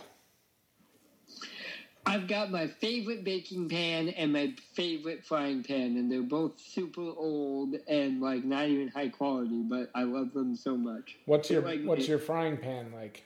[2.07, 7.03] I've got my favorite baking pan and my favorite frying pan, and they're both super
[7.03, 11.17] old and like not even high quality, but I love them so much.
[11.27, 13.25] what's your Like, what's your frying pan like?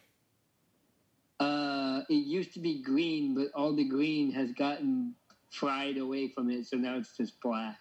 [1.40, 5.14] Uh, it used to be green, but all the green has gotten
[5.50, 7.78] fried away from it, so now it's just black.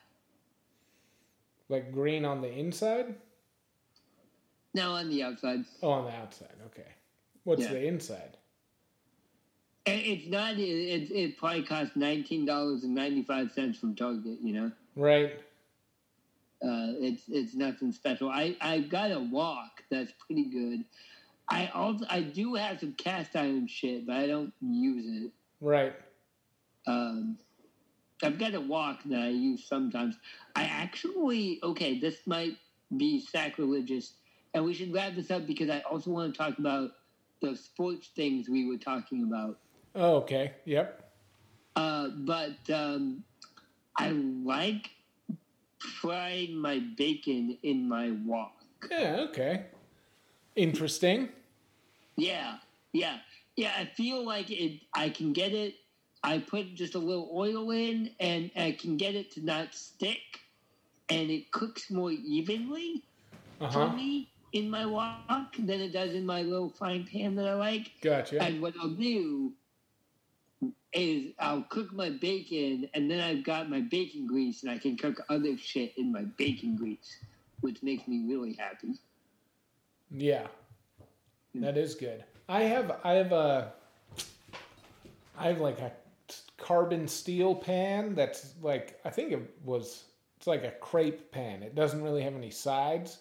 [1.70, 3.16] Like green on the inside?
[4.76, 6.56] No, on the outside, Oh, on the outside.
[6.68, 6.88] Okay.
[7.44, 7.74] What's Yeah.
[7.74, 8.38] the inside?
[9.86, 10.54] It's not.
[10.54, 14.40] It, it, it probably costs nineteen dollars and ninety five cents from Target.
[14.42, 14.72] You know.
[14.96, 15.34] Right.
[16.64, 18.30] Uh, it's it's nothing special.
[18.30, 20.86] I I got a wok that's pretty good.
[21.50, 25.32] I also I do have some cast iron shit, but I don't use it.
[25.60, 25.94] Right.
[26.88, 27.38] Um,
[28.24, 30.18] I've got a wok that I use sometimes.
[30.56, 32.58] I actually okay, this might
[32.96, 34.14] be sacrilegious,
[34.54, 36.92] and we should wrap this up because I also want to talk about
[37.42, 39.58] the sports things we were talking about.
[39.96, 40.54] Oh, okay.
[40.66, 41.12] Yep.
[41.76, 43.24] Uh, but um,
[43.98, 44.90] I like
[45.78, 48.54] frying my bacon in my wok.
[48.90, 49.26] Yeah.
[49.30, 49.66] Okay.
[50.56, 51.30] Interesting.
[52.16, 52.58] Yeah,
[52.92, 53.18] yeah,
[53.56, 53.72] yeah.
[53.78, 54.82] I feel like it.
[54.94, 55.76] I can get it.
[56.24, 60.42] I put just a little oil in, and I can get it to not stick,
[61.10, 63.04] and it cooks more evenly
[63.60, 67.48] Uh for me in my wok than it does in my little frying pan that
[67.48, 67.92] I like.
[68.02, 68.42] Gotcha.
[68.42, 69.54] And what I'll do
[70.94, 74.96] is I'll cook my bacon, and then I've got my bacon grease, and I can
[74.98, 77.18] cook other shit in my bacon grease,
[77.62, 79.00] which makes me really happy.
[80.12, 80.48] Yeah,
[81.56, 82.24] that is good.
[82.48, 83.74] I have I have a
[85.38, 85.92] I have like a
[86.58, 90.06] carbon steel pan that's like I think it was
[90.38, 91.64] it's like a crepe pan.
[91.64, 93.20] It doesn't really have any sides,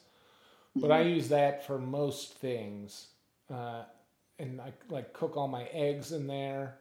[0.77, 3.07] but I use that for most things,
[3.51, 3.85] uh,
[4.39, 6.79] and I like cook all my eggs in there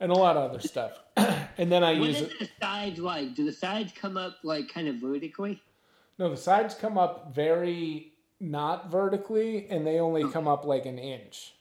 [0.00, 0.98] and a lot of other stuff.
[1.16, 2.38] and then I What use it.
[2.38, 3.34] the sides like?
[3.34, 5.60] Do the sides come up like kind of vertically?
[6.18, 10.30] No, the sides come up very not vertically, and they only oh.
[10.30, 11.54] come up like an inch.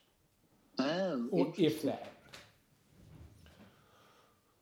[0.80, 2.12] Oh, or if that.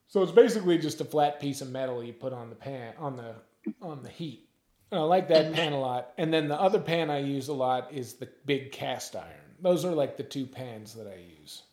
[0.08, 3.18] So it's basically just a flat piece of metal you put on the pan on
[3.18, 3.36] the
[3.82, 4.48] on the heat.
[4.92, 6.14] And I like that pan a lot.
[6.18, 9.56] And then the other pan I use a lot is the big cast iron.
[9.60, 11.64] Those are like the two pans that I use.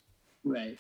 [0.44, 0.78] Right.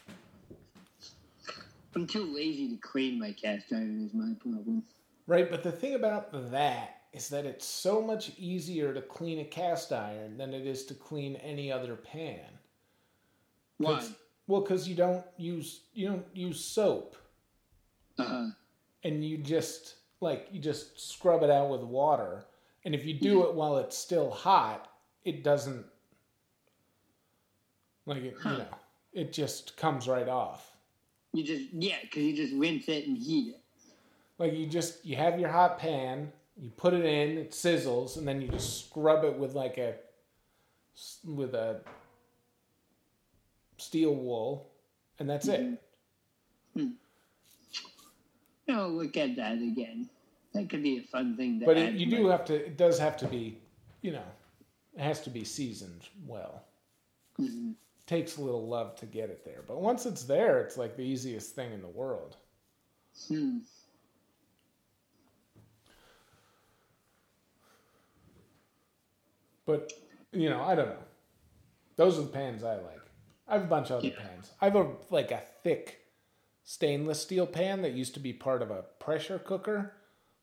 [1.94, 4.04] I'm too lazy to clean my cast iron.
[4.06, 4.82] Is my problem.
[5.26, 9.44] Right, but the thing about that is that it's so much easier to clean a
[9.44, 12.58] cast iron than it is to clean any other pan.
[13.78, 13.94] Why?
[13.94, 14.14] 'Cause-
[14.48, 17.16] Well, because you don't use you don't use soap.
[18.18, 18.46] Uh huh.
[19.04, 22.44] and you just like you just scrub it out with water
[22.84, 24.92] and if you do it while it's still hot
[25.24, 25.86] it doesn't
[28.06, 28.68] like it, you know
[29.12, 30.71] it just comes right off
[31.32, 33.60] You just yeah, because you just rinse it and heat it.
[34.38, 36.30] like you just you have your hot pan
[36.60, 39.94] you put it in it sizzles and then you just scrub it with like a
[41.24, 41.80] with a
[43.78, 44.68] steel wool
[45.18, 45.78] and that's it
[48.68, 50.08] Oh, look at that again.
[50.54, 52.76] That could be a fun thing to but add it, you do have to it
[52.76, 53.58] does have to be
[54.02, 54.24] you know
[54.94, 56.62] it has to be seasoned well
[57.40, 57.74] Mhm.
[58.06, 59.62] Takes a little love to get it there.
[59.66, 62.36] But once it's there, it's like the easiest thing in the world.
[63.28, 63.58] Hmm.
[69.66, 69.92] But
[70.32, 71.04] you know, I don't know.
[71.96, 73.00] Those are the pans I like.
[73.46, 74.16] I have a bunch of other Yeah.
[74.18, 74.50] pans.
[74.60, 76.06] I have a like a thick
[76.64, 79.94] stainless steel pan that used to be part of a pressure cooker,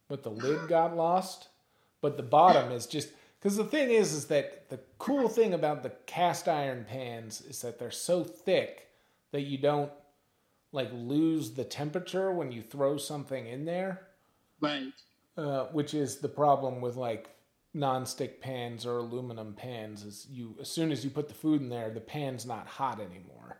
[0.07, 1.49] but the lid got lost.
[2.01, 3.09] But the bottom is just
[3.39, 7.61] because the thing is, is that the cool thing about the cast iron pans is
[7.61, 8.87] that they're so thick
[9.31, 9.91] that you don't
[10.71, 14.07] like lose the temperature when you throw something in there
[14.61, 14.93] Right.
[15.37, 17.29] uh, which is the problem with like
[17.73, 21.69] non-stick pans or aluminum pans is you as soon as you put the food in
[21.69, 23.57] there the pan's not hot anymore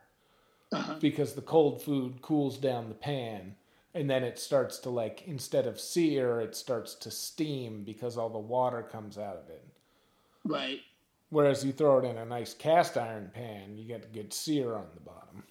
[0.72, 0.96] Uh-huh.
[1.00, 3.54] because the cold food cools down the pan
[3.94, 8.28] and then it starts to like instead of sear it starts to steam because all
[8.30, 9.64] the water comes out of it
[10.50, 10.80] Right.
[11.30, 14.74] whereas you throw it in a nice cast iron pan you get a good sear
[14.74, 15.44] on the bottom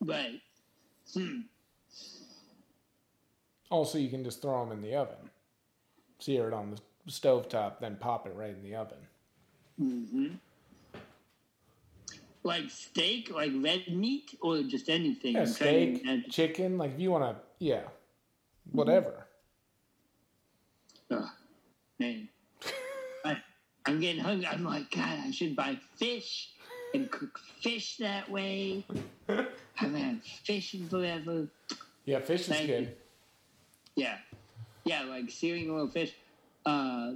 [0.00, 0.40] Right.
[1.14, 1.40] Hmm.
[3.70, 5.30] Also, you can just throw them in the oven,
[6.18, 8.98] sear it on the stovetop, then pop it right in the oven.
[9.80, 10.26] Mm-hmm.
[12.44, 15.34] Like steak, like red meat, or just anything?
[15.34, 16.30] Yeah, I'm to steak, imagine.
[16.30, 17.82] chicken, like if you want to, yeah,
[18.70, 19.26] whatever.
[21.10, 21.24] Ugh,
[21.98, 22.28] man.
[23.86, 24.46] I'm getting hungry.
[24.46, 26.50] I'm like, God, I should buy fish
[26.92, 28.84] and cook fish that way.
[29.28, 31.46] I haven't had fish in forever.
[32.04, 32.66] Yeah, fish is you.
[32.66, 32.96] good.
[33.94, 34.18] Yeah.
[34.84, 36.12] Yeah, like searing a little fish.
[36.64, 37.12] Uh,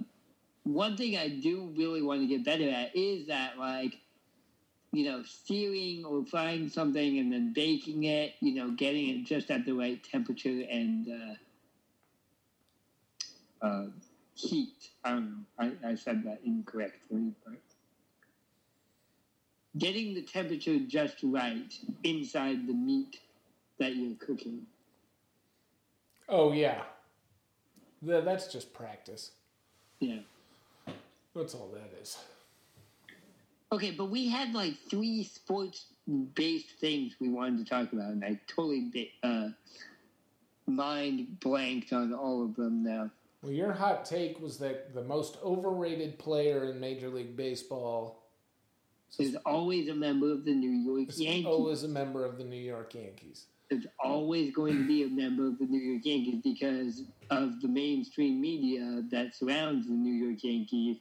[0.65, 3.97] one thing I do really want to get better at is that, like,
[4.93, 9.51] you know, searing or frying something and then baking it, you know, getting it just
[9.51, 11.39] at the right temperature and
[13.63, 13.87] uh, uh,
[14.35, 14.90] heat.
[15.05, 15.73] I don't know.
[15.85, 17.55] I, I said that incorrectly, but
[19.79, 21.73] getting the temperature just right
[22.05, 23.21] inside the meat
[23.79, 24.67] that you're cooking.
[26.29, 26.83] Oh yeah,
[28.05, 29.33] Th- that's just practice.
[30.01, 30.21] Yeah.
[31.35, 32.19] That's all that is.
[33.73, 35.87] Okay, but we had like three sports
[36.35, 39.49] based things we wanted to talk about, and I totally uh,
[40.67, 43.11] mind blanked on all of them now.
[43.43, 48.23] Well, your hot take was that the most overrated player in Major League Baseball
[49.19, 51.47] There's always a member of the New York is Yankees.
[51.47, 53.47] always a member of the New York Yankees.
[53.71, 57.69] There's always going to be a member of the New York Yankees because of the
[57.69, 60.99] mainstream media that surrounds the New York Yankees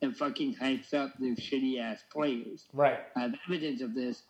[0.00, 2.66] and fucking hypes up their shitty ass players.
[2.72, 3.00] Right.
[3.16, 4.22] I have evidence of this.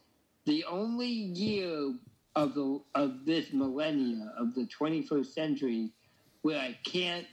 [0.47, 1.95] The only year
[2.35, 5.93] of the of this millennia of the 21st century
[6.41, 7.27] where I can't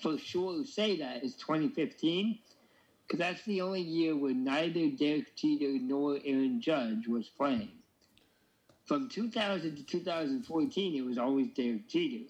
[0.00, 2.38] for sure say that is 2015
[3.06, 7.70] because that's the only year where neither Derek Jeter nor Aaron Judge was playing.
[8.84, 12.24] From 2000 to 2014, it was always Derek Jeter.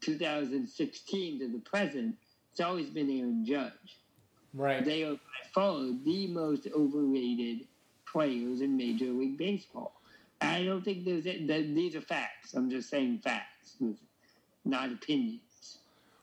[0.00, 2.16] 2016 to the present,
[2.50, 3.98] it's always been Aaron Judge.
[4.52, 4.84] Right.
[4.84, 7.66] They are by far the most overrated
[8.10, 9.92] players in Major League Baseball.
[10.40, 12.54] I don't think there's that these are facts.
[12.54, 13.76] I'm just saying facts,
[14.64, 15.78] not opinions.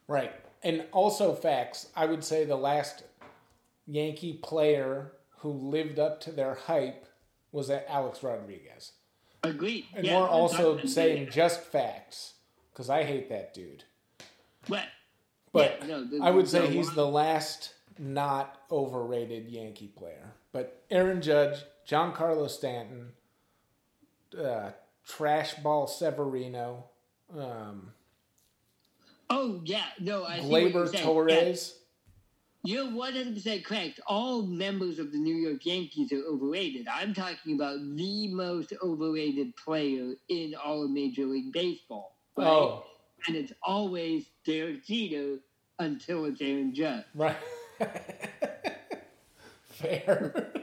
[0.07, 0.33] Right.
[0.67, 3.03] And also facts, I would say the last
[3.85, 7.05] Yankee player who lived up to their hype
[7.53, 8.91] was that Alex Rodriguez.
[9.43, 9.85] Agreed.
[9.95, 12.33] And Yeah, we're also saying just facts
[12.73, 13.85] because I hate that dude.
[14.67, 14.83] But
[15.53, 20.33] But Yeah, no, the- I would say he's one- the last not overrated Yankee player.
[20.51, 23.13] But Aaron Judge, Giancarlo Stanton,
[24.37, 24.71] uh,
[25.05, 26.89] Trash Ball Severino,
[27.33, 27.93] um,
[29.29, 31.01] oh yeah, no, I see what you're Gleyber.
[31.01, 31.73] Torres.
[32.63, 33.99] Yeah, you're 100 percent correct.
[34.07, 36.87] All members of the New York Yankees are overrated.
[36.87, 42.17] I'm talking about the most overrated player in all of Major League Baseball.
[42.35, 42.47] Right?
[42.47, 42.83] Oh,
[43.27, 45.37] and it's always Derek Jeter
[45.79, 47.05] until it's Aaron Judge.
[47.15, 47.37] right.
[49.69, 50.51] Fair.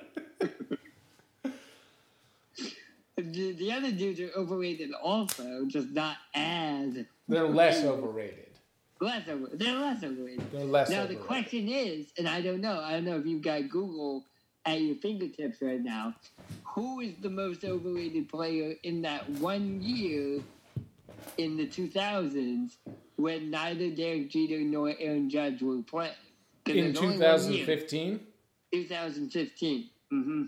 [3.17, 6.99] The, the other dudes are overrated also, just not as
[7.29, 8.44] They're less overrated.
[9.05, 9.49] Less over.
[9.53, 10.51] They're less overrated.
[10.53, 13.43] They're less now the question is, and I don't know, I don't know if you've
[13.43, 14.25] got Google
[14.67, 16.15] at your fingertips right now,
[16.75, 20.43] who is the most overrated player in that one year
[21.39, 22.73] in the 2000s
[23.17, 26.13] when neither Derek Jeter nor Aaron Judge were playing?
[26.67, 27.67] In there's only one year.
[27.67, 28.21] 2015?
[28.73, 29.91] 2015.
[30.11, 30.43] hmm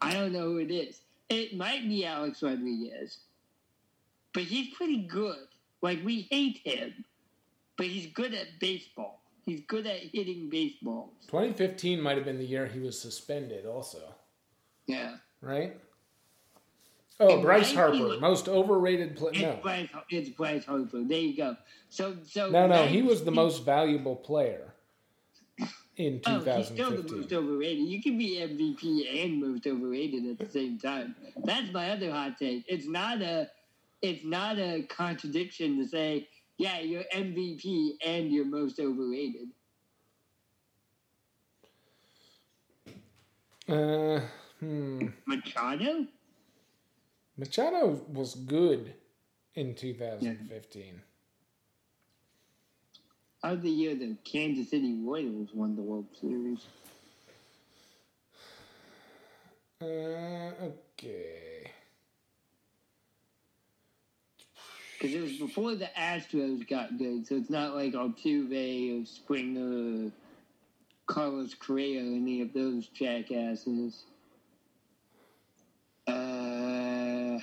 [0.00, 1.00] I don't know who it is.
[1.28, 3.18] It might be Alex Rodriguez,
[4.32, 5.48] but he's pretty good.
[5.82, 7.04] Like we hate him,
[7.76, 9.20] but he's good at baseball.
[9.44, 11.10] He's good at hitting baseballs.
[11.28, 14.14] 2015 might have been the year he was suspended, also,
[14.86, 15.80] Yeah, right?
[17.18, 19.32] Oh, It Bryce Harper, most overrated player.
[19.32, 19.88] it's No, Bryce.
[20.10, 21.02] It's Bryce Harper.
[21.02, 21.56] There you go.
[21.88, 24.74] So, so no, no, he was the most valuable player
[25.96, 27.86] in Oh, he's still the most overrated.
[27.86, 31.14] You can be MVP and most overrated at the same time.
[31.44, 32.64] That's my other hot take.
[32.68, 33.50] It's not a,
[34.02, 39.48] it's not a contradiction to say, yeah, you're MVP and you're most overrated.
[43.68, 44.20] Uh,
[44.60, 45.08] hmm.
[45.26, 46.06] Machado?
[47.36, 48.94] Machado was good
[49.54, 51.02] in 2015.
[53.42, 56.66] Of the year the Kansas City Royals won the World Series.
[59.82, 60.52] Uh,
[60.96, 61.70] okay.
[64.98, 70.06] because it was before the Astros got good, so it's not like Altuve or Springer
[70.06, 70.10] or
[71.06, 74.04] Carlos Correa or any of those jackasses.
[76.06, 77.38] Uh,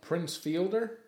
[0.00, 0.98] Prince Fielder?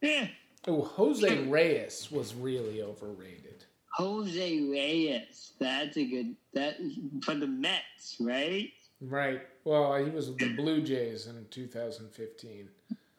[0.00, 0.28] Yeah.
[0.66, 3.64] Oh, Jose Reyes was really overrated.
[3.94, 6.76] Jose Reyes, that's a good that
[7.22, 8.72] for the Mets, right?
[9.00, 9.42] Right.
[9.64, 12.68] Well, he was with the Blue Jays in 2015.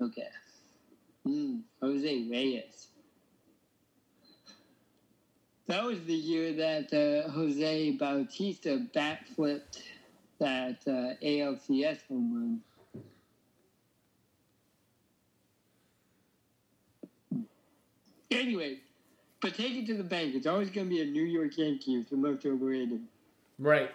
[0.02, 0.28] Okay.
[1.26, 1.58] Hmm.
[1.82, 2.88] Jose Reyes.
[5.68, 9.82] That was the year that uh, Jose Bautista backflipped
[10.40, 12.62] that uh, ALCS home
[17.34, 17.44] run.
[18.32, 18.80] Anyway,
[19.42, 20.36] but take it to the bank.
[20.36, 23.02] It's always going to be a New York Yankees the most overrated.
[23.60, 23.92] Right.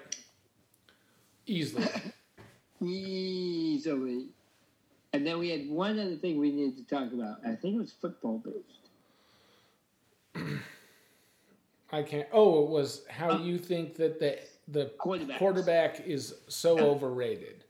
[1.47, 1.87] Easily.
[2.83, 4.27] Easily.
[5.13, 7.39] And then we had one other thing we needed to talk about.
[7.47, 8.81] I think it was football based.
[11.93, 12.29] I can't.
[12.33, 13.39] Oh, it was how uh.
[13.39, 14.39] you think that the
[14.69, 17.65] the quarterback is so overrated,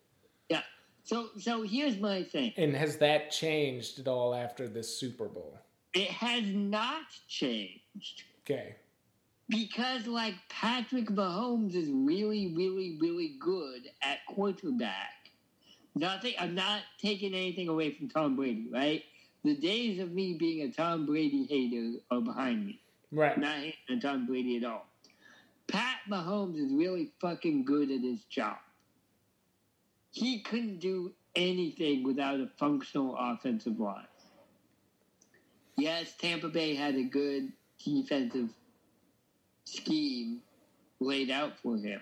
[0.48, 0.62] Yeah.
[1.04, 2.52] So so here's my thing.
[2.56, 5.58] and has that changed at all after this Super Bowl?
[5.92, 8.76] It has not changed Okay.
[9.48, 15.30] Because like Patrick Mahomes is really, really, really good at quarterback.
[15.94, 16.34] Nothing.
[16.38, 18.68] I'm not taking anything away from Tom Brady.
[18.70, 19.02] Right.
[19.44, 22.80] The days of me being a Tom Brady hater are behind me.
[23.12, 23.38] Right.
[23.38, 24.86] Not hating Tom Brady at all.
[25.68, 28.56] Pat Mahomes is really fucking good at his job.
[30.10, 34.06] He couldn't do anything without a functional offensive line.
[35.76, 37.52] Yes, Tampa Bay had a good
[37.84, 38.48] defensive
[39.66, 40.40] scheme
[41.00, 42.00] laid out for him.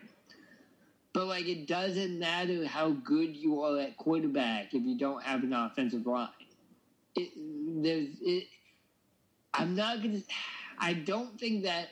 [1.12, 5.42] But like it doesn't matter how good you are at quarterback if you don't have
[5.42, 6.28] an offensive line.
[7.16, 7.30] It,
[7.82, 8.48] there's it,
[9.52, 10.20] I'm not gonna.
[10.78, 11.88] I don't think that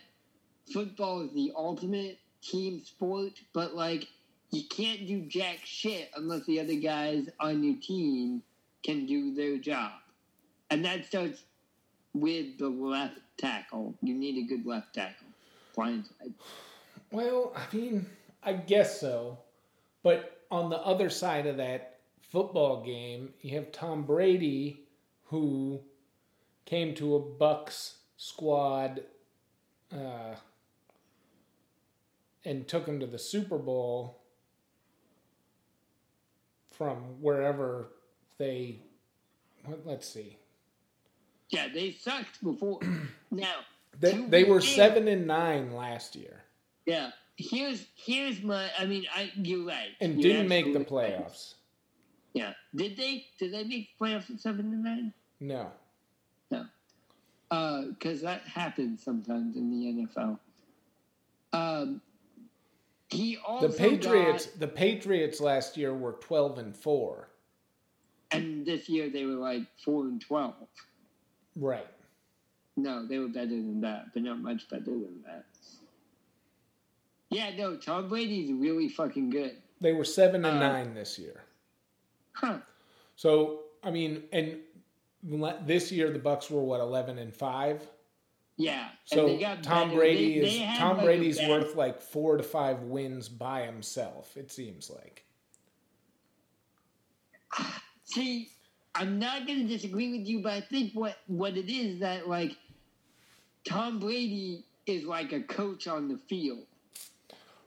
[0.73, 4.09] football is the ultimate team sport, but like
[4.51, 8.43] you can't do jack shit unless the other guys on your team
[8.85, 9.93] can do their job,
[10.71, 11.45] and that starts
[12.13, 13.95] with the left tackle.
[14.03, 15.29] You need a good left tackle.
[15.77, 16.35] Blindside.
[17.11, 18.07] Well, I mean,
[18.43, 19.39] I guess so.
[20.03, 24.81] But on the other side of that football game, you have Tom Brady,
[25.25, 25.81] who
[26.65, 29.03] came to a Bucs squad
[29.93, 30.35] uh,
[32.45, 34.23] and took him to the Super Bowl
[36.71, 37.89] from wherever
[38.39, 38.81] they.
[39.85, 40.39] Let's see.
[41.51, 42.81] Yeah, they sucked before.
[43.31, 43.57] now
[44.01, 46.43] They, they were seven and nine last year
[46.87, 48.69] Yeah, here's here's my.
[48.79, 49.91] I mean, I you're right.
[50.01, 51.27] and You're didn't make the absolutely right.
[51.27, 51.55] playoffs.
[52.35, 53.27] Yeah, did they?
[53.39, 55.13] Did they make the playoffs at seven and nine?
[55.41, 55.71] No.
[56.51, 56.65] No,
[57.91, 60.39] because that happens sometimes in the NFL.
[61.53, 62.01] Um,
[63.11, 67.29] he also The Patriots, got- the Patriots last year were twelve and four.
[68.31, 70.55] and this year they were like four and twelve.
[71.57, 71.87] Right.
[72.77, 75.45] No, they were better than that, but not much better than that.
[77.31, 79.57] Yeah, no, Tom Brady's really fucking good.
[79.81, 81.43] They were seven and Uh, nine this year.
[82.33, 82.61] Huh.
[83.17, 84.61] So I mean, and
[85.67, 87.87] this year the Bucs were what eleven and five.
[88.57, 88.91] Yeah.
[89.05, 89.97] So Tom better.
[89.97, 94.37] Brady They- is they Tom like, Brady's worth like four to five wins by himself.
[94.37, 95.25] It seems like.
[98.05, 98.51] See,
[98.95, 102.29] I'm not going to disagree with you, but I think what what it is that
[102.29, 102.57] like
[103.65, 106.67] Tom Brady is like a coach on the field.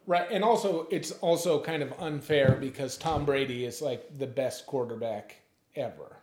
[0.08, 4.66] Right, and also it's also kind of unfair because Tom Brady is like the best
[4.68, 5.38] quarterback
[5.76, 6.18] ever.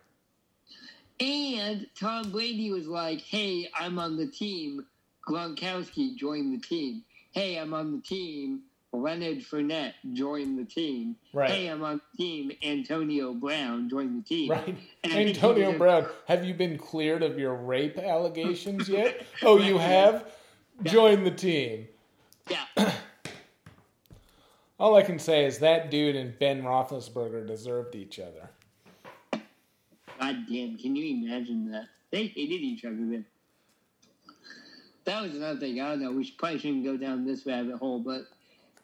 [1.19, 4.85] And Tom Brady was like, "Hey, I'm on the team.
[5.27, 7.03] Gronkowski joined the team.
[7.31, 8.61] Hey, I'm on the team.
[8.93, 11.15] Leonard Fournette joined the team.
[11.33, 11.49] Right.
[11.49, 12.51] Hey, I'm on the team.
[12.63, 14.51] Antonio Brown joined the team.
[14.51, 14.77] Right.
[15.03, 19.25] And I think he Antonio Brown, have you been cleared of your rape allegations yet?
[19.41, 20.31] oh, you have?
[20.83, 21.87] Join the team.
[22.49, 22.65] Yeah,
[24.79, 28.49] All I can say is that dude and Ben Roethlisberger deserved each other.
[29.31, 31.85] God damn, can you imagine that?
[32.11, 33.25] They hated each other then.
[35.05, 35.79] That was another thing.
[35.79, 36.11] I don't know.
[36.11, 38.23] We probably shouldn't go down this rabbit hole, but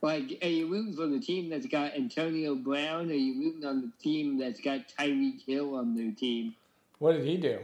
[0.02, 3.10] like, are you rooting for the team that's got Antonio Brown?
[3.10, 6.56] Or are you rooting on the team that's got Tyreek Hill on their team?
[7.00, 7.60] What did he do?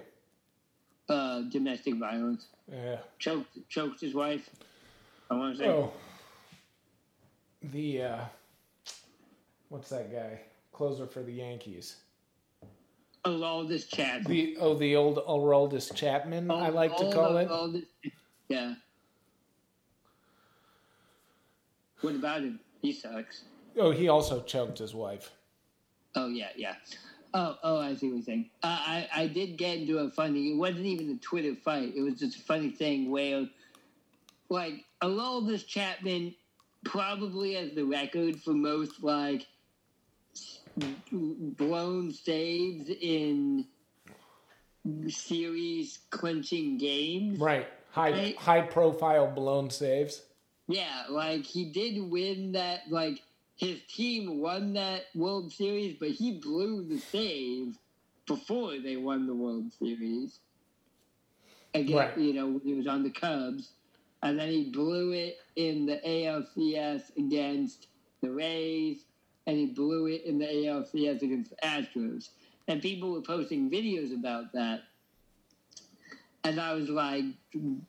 [1.07, 2.47] Uh, domestic violence.
[2.71, 2.97] Yeah.
[3.19, 4.49] Choked, choked his wife.
[5.29, 5.69] I want to say.
[5.69, 5.91] Oh.
[7.71, 8.25] The uh
[9.69, 10.39] what's that guy?
[10.71, 11.97] Closer for the Yankees.
[13.67, 14.23] This chat.
[14.25, 17.49] The oh the old Aroldis Chapman, I like to call it.
[17.49, 17.73] All
[18.49, 18.75] yeah.
[22.05, 22.59] What about him?
[22.81, 23.43] He sucks.
[23.77, 25.31] Oh, he also choked his wife.
[26.15, 26.75] Oh yeah, yeah.
[27.33, 28.49] Oh, oh, I see what you're saying.
[28.63, 30.53] Uh, I, I did get into a funny.
[30.53, 31.93] It wasn't even a Twitter fight.
[31.95, 33.49] It was just a funny thing where,
[34.47, 36.33] like, Aroldis Chapman
[36.85, 39.47] probably has the record for most like
[41.11, 43.65] blown saves in
[45.09, 47.39] series clinching games.
[47.39, 47.67] Right.
[47.91, 48.37] High Right.
[48.37, 50.21] high profile blown saves.
[50.67, 52.89] Yeah, like he did win that.
[52.89, 53.21] Like
[53.55, 57.77] his team won that World Series, but he blew the save
[58.27, 60.39] before they won the World Series.
[61.73, 62.17] Again, Right.
[62.17, 63.73] you know, he was on the Cubs,
[64.23, 67.87] and then he blew it in the ALCS against
[68.21, 69.05] the Rays,
[69.45, 72.29] and he blew it in the ALCS against the Astros.
[72.67, 74.81] And people were posting videos about that.
[76.45, 77.23] And I was like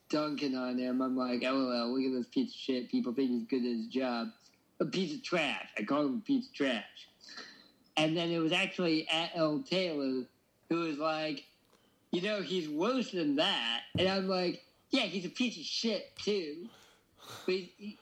[0.09, 1.02] dunking on him.
[1.02, 2.90] I'm like, oh, LOL, look at this piece of shit.
[2.90, 4.28] People think he's good at his job.
[4.80, 5.68] A piece of trash.
[5.78, 7.09] I call him a piece of trash.
[7.98, 9.62] And then it was actually at L.
[9.68, 10.24] Taylor
[10.70, 11.44] who was like,
[12.12, 13.82] you know, he's worse than that.
[13.98, 16.66] And I'm like, yeah, he's a piece of shit too.
[17.44, 17.98] But he's, he,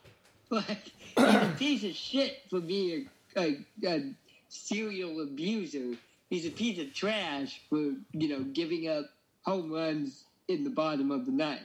[0.50, 4.14] like, he's a piece of shit for being a, a, a
[4.48, 5.96] serial abuser.
[6.30, 7.76] He's a piece of trash for,
[8.12, 9.07] you know, giving up
[9.42, 11.62] home runs in the bottom of the ninth.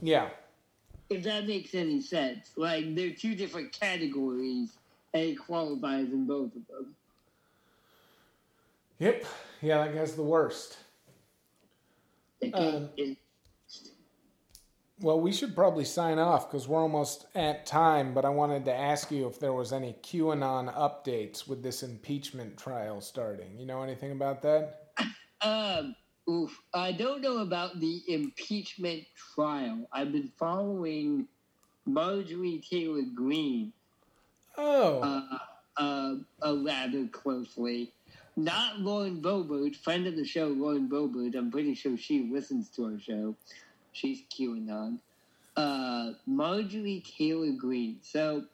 [0.00, 0.30] Yeah.
[1.10, 2.52] If that makes any sense.
[2.56, 4.70] Like, they're two different categories,
[5.14, 6.94] and he qualifies in both of them.
[8.98, 9.24] Yep.
[9.62, 10.78] Yeah, that guy's the worst.
[12.40, 12.90] It- Um,
[15.00, 18.74] Well, we should probably sign off because we're almost at time, but I wanted to
[18.74, 23.56] ask you if there was any QAnon updates with this impeachment trial starting.
[23.56, 24.92] You know anything about that?
[25.40, 25.94] Um,
[26.28, 26.62] oof.
[26.74, 29.04] I don't know about the impeachment
[29.34, 29.88] trial.
[29.92, 31.26] I've been following
[31.86, 33.72] Marjorie Taylor Greene
[34.58, 35.38] Oh, uh,
[35.76, 36.14] uh,
[36.44, 37.92] uh, rather closely.
[38.36, 41.36] Not Lauren Boebert, friend of the show, Lauren Boebert.
[41.36, 43.36] I'm pretty sure she listens to our show.
[43.92, 44.98] She's QAnon.
[45.56, 47.98] Uh, Marjorie Taylor Greene.
[48.02, 48.44] So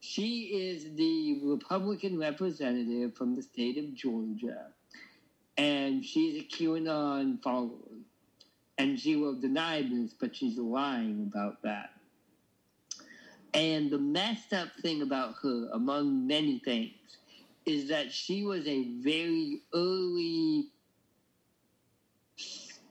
[0.00, 4.68] she is the Republican representative from the state of Georgia.
[5.58, 7.70] And she's a QAnon follower.
[8.78, 11.90] And she will deny this, but she's lying about that.
[13.54, 16.92] And the messed up thing about her, among many things,
[17.64, 20.66] is that she was a very early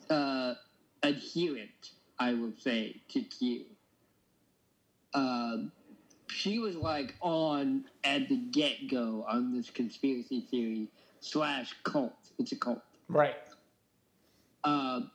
[0.09, 0.55] uh,
[1.03, 3.65] adherent, I would say, to Q.
[5.13, 5.71] Um,
[6.27, 10.87] she was like on at the get go on this conspiracy theory
[11.21, 12.24] slash cult.
[12.39, 12.81] It's a cult.
[13.07, 13.35] right.
[14.63, 15.11] Um,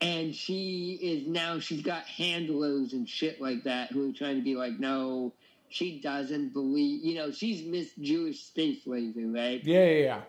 [0.00, 4.42] and she is now she's got handlers and shit like that who are trying to
[4.42, 5.32] be like, no,
[5.68, 7.04] she doesn't believe.
[7.04, 9.62] You know, she's Miss Jewish Space Laser, right?
[9.64, 10.20] Yeah, yeah, yeah.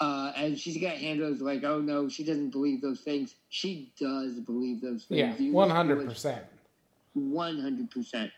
[0.00, 3.36] Uh, and she's got handlers like, oh no, she doesn't believe those things.
[3.50, 5.38] She does believe those things.
[5.38, 6.44] Yeah, one hundred percent.
[7.14, 8.32] One hundred percent.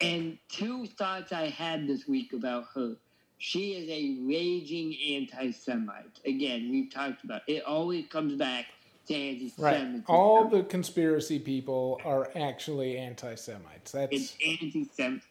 [0.00, 2.94] And two thoughts I had this week about her.
[3.42, 6.20] She is a raging anti-Semite.
[6.24, 7.64] Again, we've talked about it.
[7.64, 8.66] Always comes back
[9.08, 9.94] to anti-Semitism.
[9.94, 10.04] Right.
[10.06, 13.90] All the conspiracy people are actually anti-Semites.
[13.90, 15.22] That's it's anti-Semite.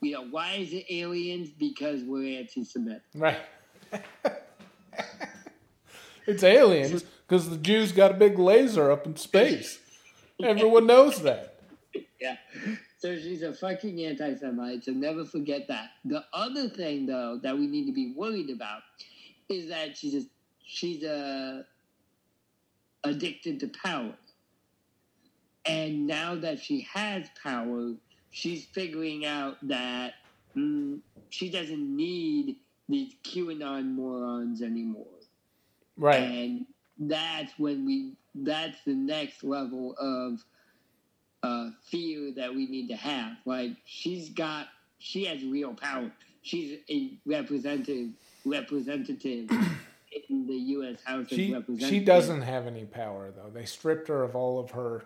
[0.00, 1.50] You know why is it aliens?
[1.50, 3.02] Because we're anti-Semitic.
[3.14, 3.38] right.
[6.26, 9.78] it's aliens because the Jews got a big laser up in space.
[10.42, 11.60] Everyone knows that.
[12.20, 12.36] Yeah.
[13.00, 14.84] So she's a fucking anti-Semite.
[14.84, 15.92] So never forget that.
[16.04, 18.82] The other thing, though, that we need to be worried about
[19.48, 20.26] is that she's a,
[20.62, 21.64] she's a
[23.02, 24.12] addicted to power,
[25.64, 27.94] and now that she has power,
[28.30, 30.12] she's figuring out that
[30.54, 32.56] mm, she doesn't need
[32.90, 35.06] these QAnon morons anymore.
[35.96, 36.20] Right.
[36.20, 36.66] And
[36.98, 40.44] that's when we, that's the next level of
[41.42, 43.36] uh, fear that we need to have.
[43.44, 44.68] Like, she's got,
[44.98, 46.10] she has real power.
[46.42, 48.10] She's a representative,
[48.44, 49.50] representative
[50.28, 50.98] in the U.S.
[51.04, 51.90] House of She Representatives.
[51.90, 53.50] she doesn't have any power though.
[53.52, 55.04] They stripped her of all of her.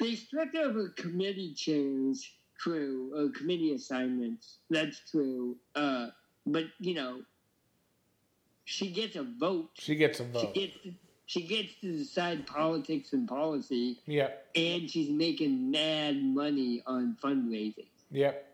[0.00, 2.28] They stripped her of her committee chairs,
[2.58, 4.58] true, or committee assignments.
[4.70, 5.56] That's true.
[5.74, 6.08] Uh,
[6.46, 7.22] but, you know,
[8.64, 9.70] she gets a vote.
[9.74, 10.54] She gets a She vote.
[10.54, 10.76] gets
[11.26, 14.48] she gets to decide politics and policy, Yep.
[14.54, 17.86] and she's making mad money on fundraising.
[18.10, 18.50] Yep.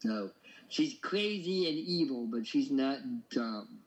[0.00, 0.30] So
[0.68, 2.98] she's crazy and evil, but she's not
[3.30, 3.78] dumb.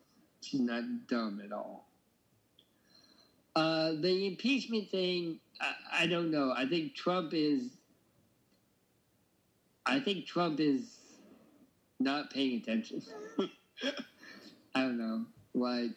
[0.41, 1.87] She's not dumb at all.
[3.55, 6.53] Uh, the impeachment thing, I, I don't know.
[6.55, 7.69] I think Trump is.
[9.85, 10.97] I think Trump is
[11.99, 13.01] not paying attention.
[14.75, 15.25] I don't know.
[15.53, 15.91] Like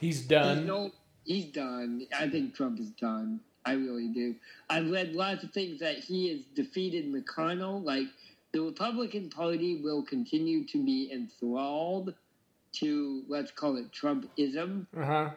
[0.00, 0.66] He's he's done.
[0.66, 0.90] no,
[1.24, 2.06] he's done.
[2.18, 3.40] I think Trump is done.
[3.64, 4.34] I really do.
[4.70, 7.84] I've read lots of things that he has defeated McConnell.
[7.84, 8.06] Like
[8.52, 12.14] the Republican Party will continue to be enthralled
[12.72, 14.86] to let's call it Trumpism.
[14.96, 15.30] Uh huh.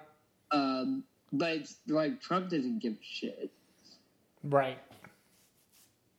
[0.51, 1.03] Um,
[1.33, 3.51] but it's like Trump doesn't give a shit.
[4.43, 4.77] Right.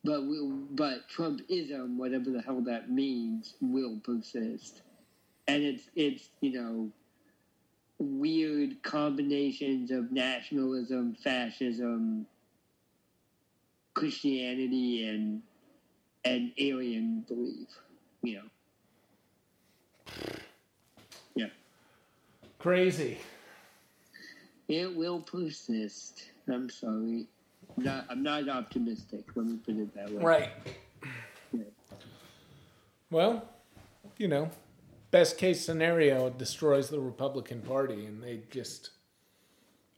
[0.05, 4.83] But will, but Trumpism, whatever the hell that means, will persist,
[5.47, 6.91] and it's it's you know
[8.03, 12.27] weird combinations of nationalism, fascism,
[13.95, 15.43] Christianity, and
[16.25, 17.69] and alien belief.
[18.23, 18.43] You know,
[21.35, 21.47] yeah,
[22.59, 23.19] Crazy.
[24.69, 26.31] it will persist.
[26.49, 27.27] I'm sorry.
[27.77, 29.25] I'm not, I'm not optimistic.
[29.35, 30.23] Let me put it that way.
[30.23, 30.51] Right.
[31.53, 31.65] Yeah.
[33.11, 33.49] Well,
[34.19, 34.51] you know,
[35.13, 38.91] best case scenario it destroys the Republican Party and they just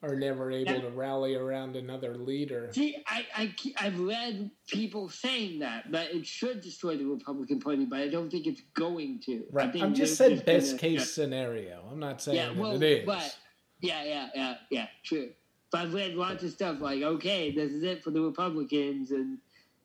[0.03, 2.69] are never able to rally around another leader.
[2.73, 7.87] See, I, I, I've read people saying that, that it should destroy the Republican Party,
[7.87, 9.37] but I don't think it's going to.
[9.37, 9.73] I Right.
[9.73, 11.89] think I'm just they're best case scenario.
[11.91, 13.07] I'm not saying Yeah, that well, it is.
[13.07, 13.35] but
[13.81, 15.31] yeah, yeah, yeah, yeah, true.
[15.73, 19.39] But I've read lots of stuff like, okay, this is it for the Republicans, and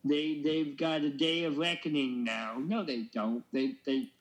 [0.03, 2.57] they they've got a day of reckoning now.
[2.59, 3.45] No, they don't.
[3.53, 4.11] They they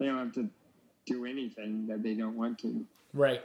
[0.00, 0.48] they don't have to
[1.06, 2.84] do anything that they don't want to
[3.14, 3.42] Right.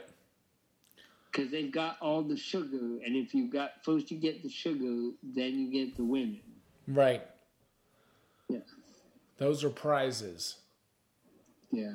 [1.30, 5.10] because they've got all the sugar, and if you've got first you get the sugar,
[5.22, 6.40] then you get the women.
[6.88, 7.22] Right.
[8.48, 8.60] Yeah.
[9.38, 10.56] Those are prizes.
[11.70, 11.94] Yeah.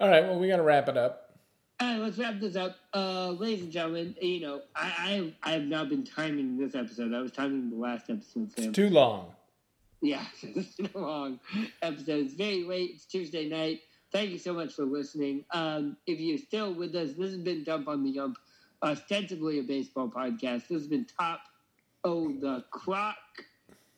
[0.00, 0.24] All right.
[0.24, 1.26] Well, we got to wrap it up.
[1.78, 2.76] All right, let's wrap this up.
[2.92, 7.14] Uh, ladies and gentlemen, you know, I, I I have not been timing this episode.
[7.14, 8.50] I was timing the last episode.
[8.52, 8.72] Sam.
[8.72, 9.32] Too long.
[10.00, 11.40] Yeah, it's been a long
[11.82, 12.26] episode.
[12.26, 12.92] It's very late.
[12.94, 13.80] It's Tuesday night.
[14.12, 15.44] Thank you so much for listening.
[15.52, 18.38] Um, if you're still with us, this has been Dump on the Ump,
[18.82, 20.68] ostensibly a baseball podcast.
[20.68, 21.40] This has been Top
[22.02, 23.16] Oh the Croc.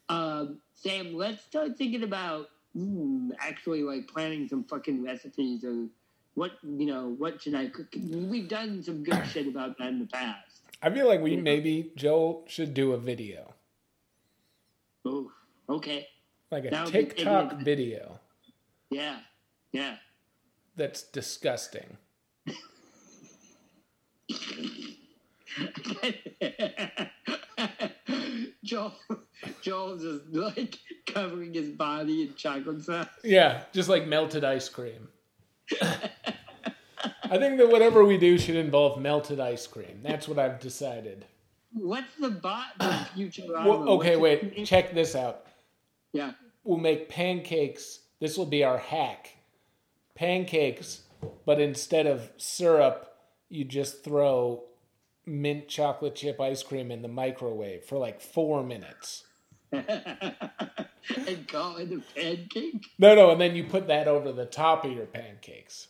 [0.08, 5.86] Um, Sam, let's start thinking about mm, actually like planning some fucking recipes or
[6.34, 7.14] what you know.
[7.16, 7.86] What should I cook?
[7.94, 10.60] We've done some good shit about that in the past.
[10.82, 13.54] I feel like we maybe Joel should do a video,
[15.04, 15.30] Oh,
[15.76, 16.06] okay,
[16.50, 18.20] like a That TikTok video
[18.92, 19.18] yeah,
[19.72, 19.96] yeah.
[20.76, 21.96] that's disgusting.
[28.64, 28.94] Joel,
[29.62, 33.08] Joel's just like covering his body in chocolate sauce.
[33.24, 35.08] Yeah, just like melted ice cream.
[35.80, 40.00] I think that whatever we do should involve melted ice cream.
[40.02, 41.24] That's what I've decided.
[41.72, 43.44] What's the bot future?
[43.48, 44.66] Well, okay, wait.
[44.66, 45.46] Check this out.
[46.12, 46.32] Yeah.
[46.64, 48.00] We'll make pancakes.
[48.20, 49.36] This will be our hack.
[50.14, 51.02] Pancakes,
[51.44, 53.16] but instead of syrup,
[53.48, 54.64] you just throw
[55.26, 59.24] mint chocolate chip ice cream in the microwave for like four minutes.
[59.72, 62.86] and call it a pancake.
[62.98, 65.88] No, no, and then you put that over the top of your pancakes.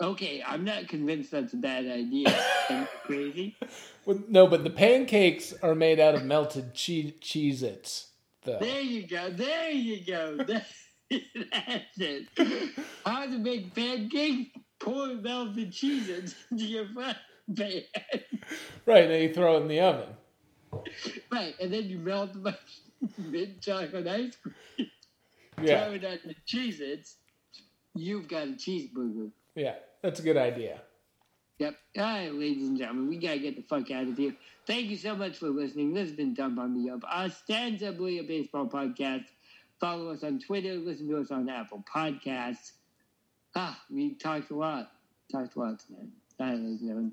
[0.00, 2.32] Okay, I'm not convinced that's a bad idea.
[3.04, 3.56] Crazy?
[4.04, 8.07] Well, no, but the pancakes are made out of melted che- Cheez Its,
[8.48, 8.58] though.
[8.60, 9.30] There you go.
[9.30, 10.38] There you go.
[10.46, 12.26] That's it.
[13.04, 14.50] How to make pancakes?
[14.80, 16.08] Pour melted cheese
[16.50, 17.14] into your frying
[17.56, 17.82] pan.
[18.86, 20.08] Right, then you throw it in the oven.
[21.32, 22.56] Right, and then you melt the
[23.18, 24.88] mint chocolate ice cream.
[25.62, 27.16] Yeah, Throw it on the Cheez Its.
[27.94, 29.30] You've got a cheeseburger.
[29.56, 30.82] yeah, that's a good idea.
[31.58, 31.76] Yep.
[31.96, 34.34] All right, ladies and gentlemen, we gotta get the fuck out of here.
[34.66, 35.92] Thank you so much for listening.
[35.92, 39.24] This has been Dump on the Ump, ostensibly a baseball podcast.
[39.80, 40.74] Follow us on Twitter.
[40.74, 42.72] Listen to us on Apple Podcasts.
[43.56, 44.92] Ah, we talked a lot.
[45.32, 46.08] Talked a lot tonight.
[46.38, 47.12] All right, ladies and gentlemen.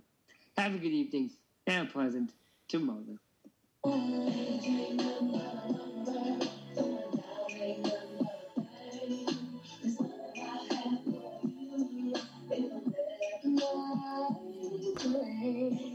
[0.58, 1.32] Have a good evening
[1.68, 2.32] and a pleasant
[2.68, 3.20] tomorrow.
[15.46, 15.95] Hey.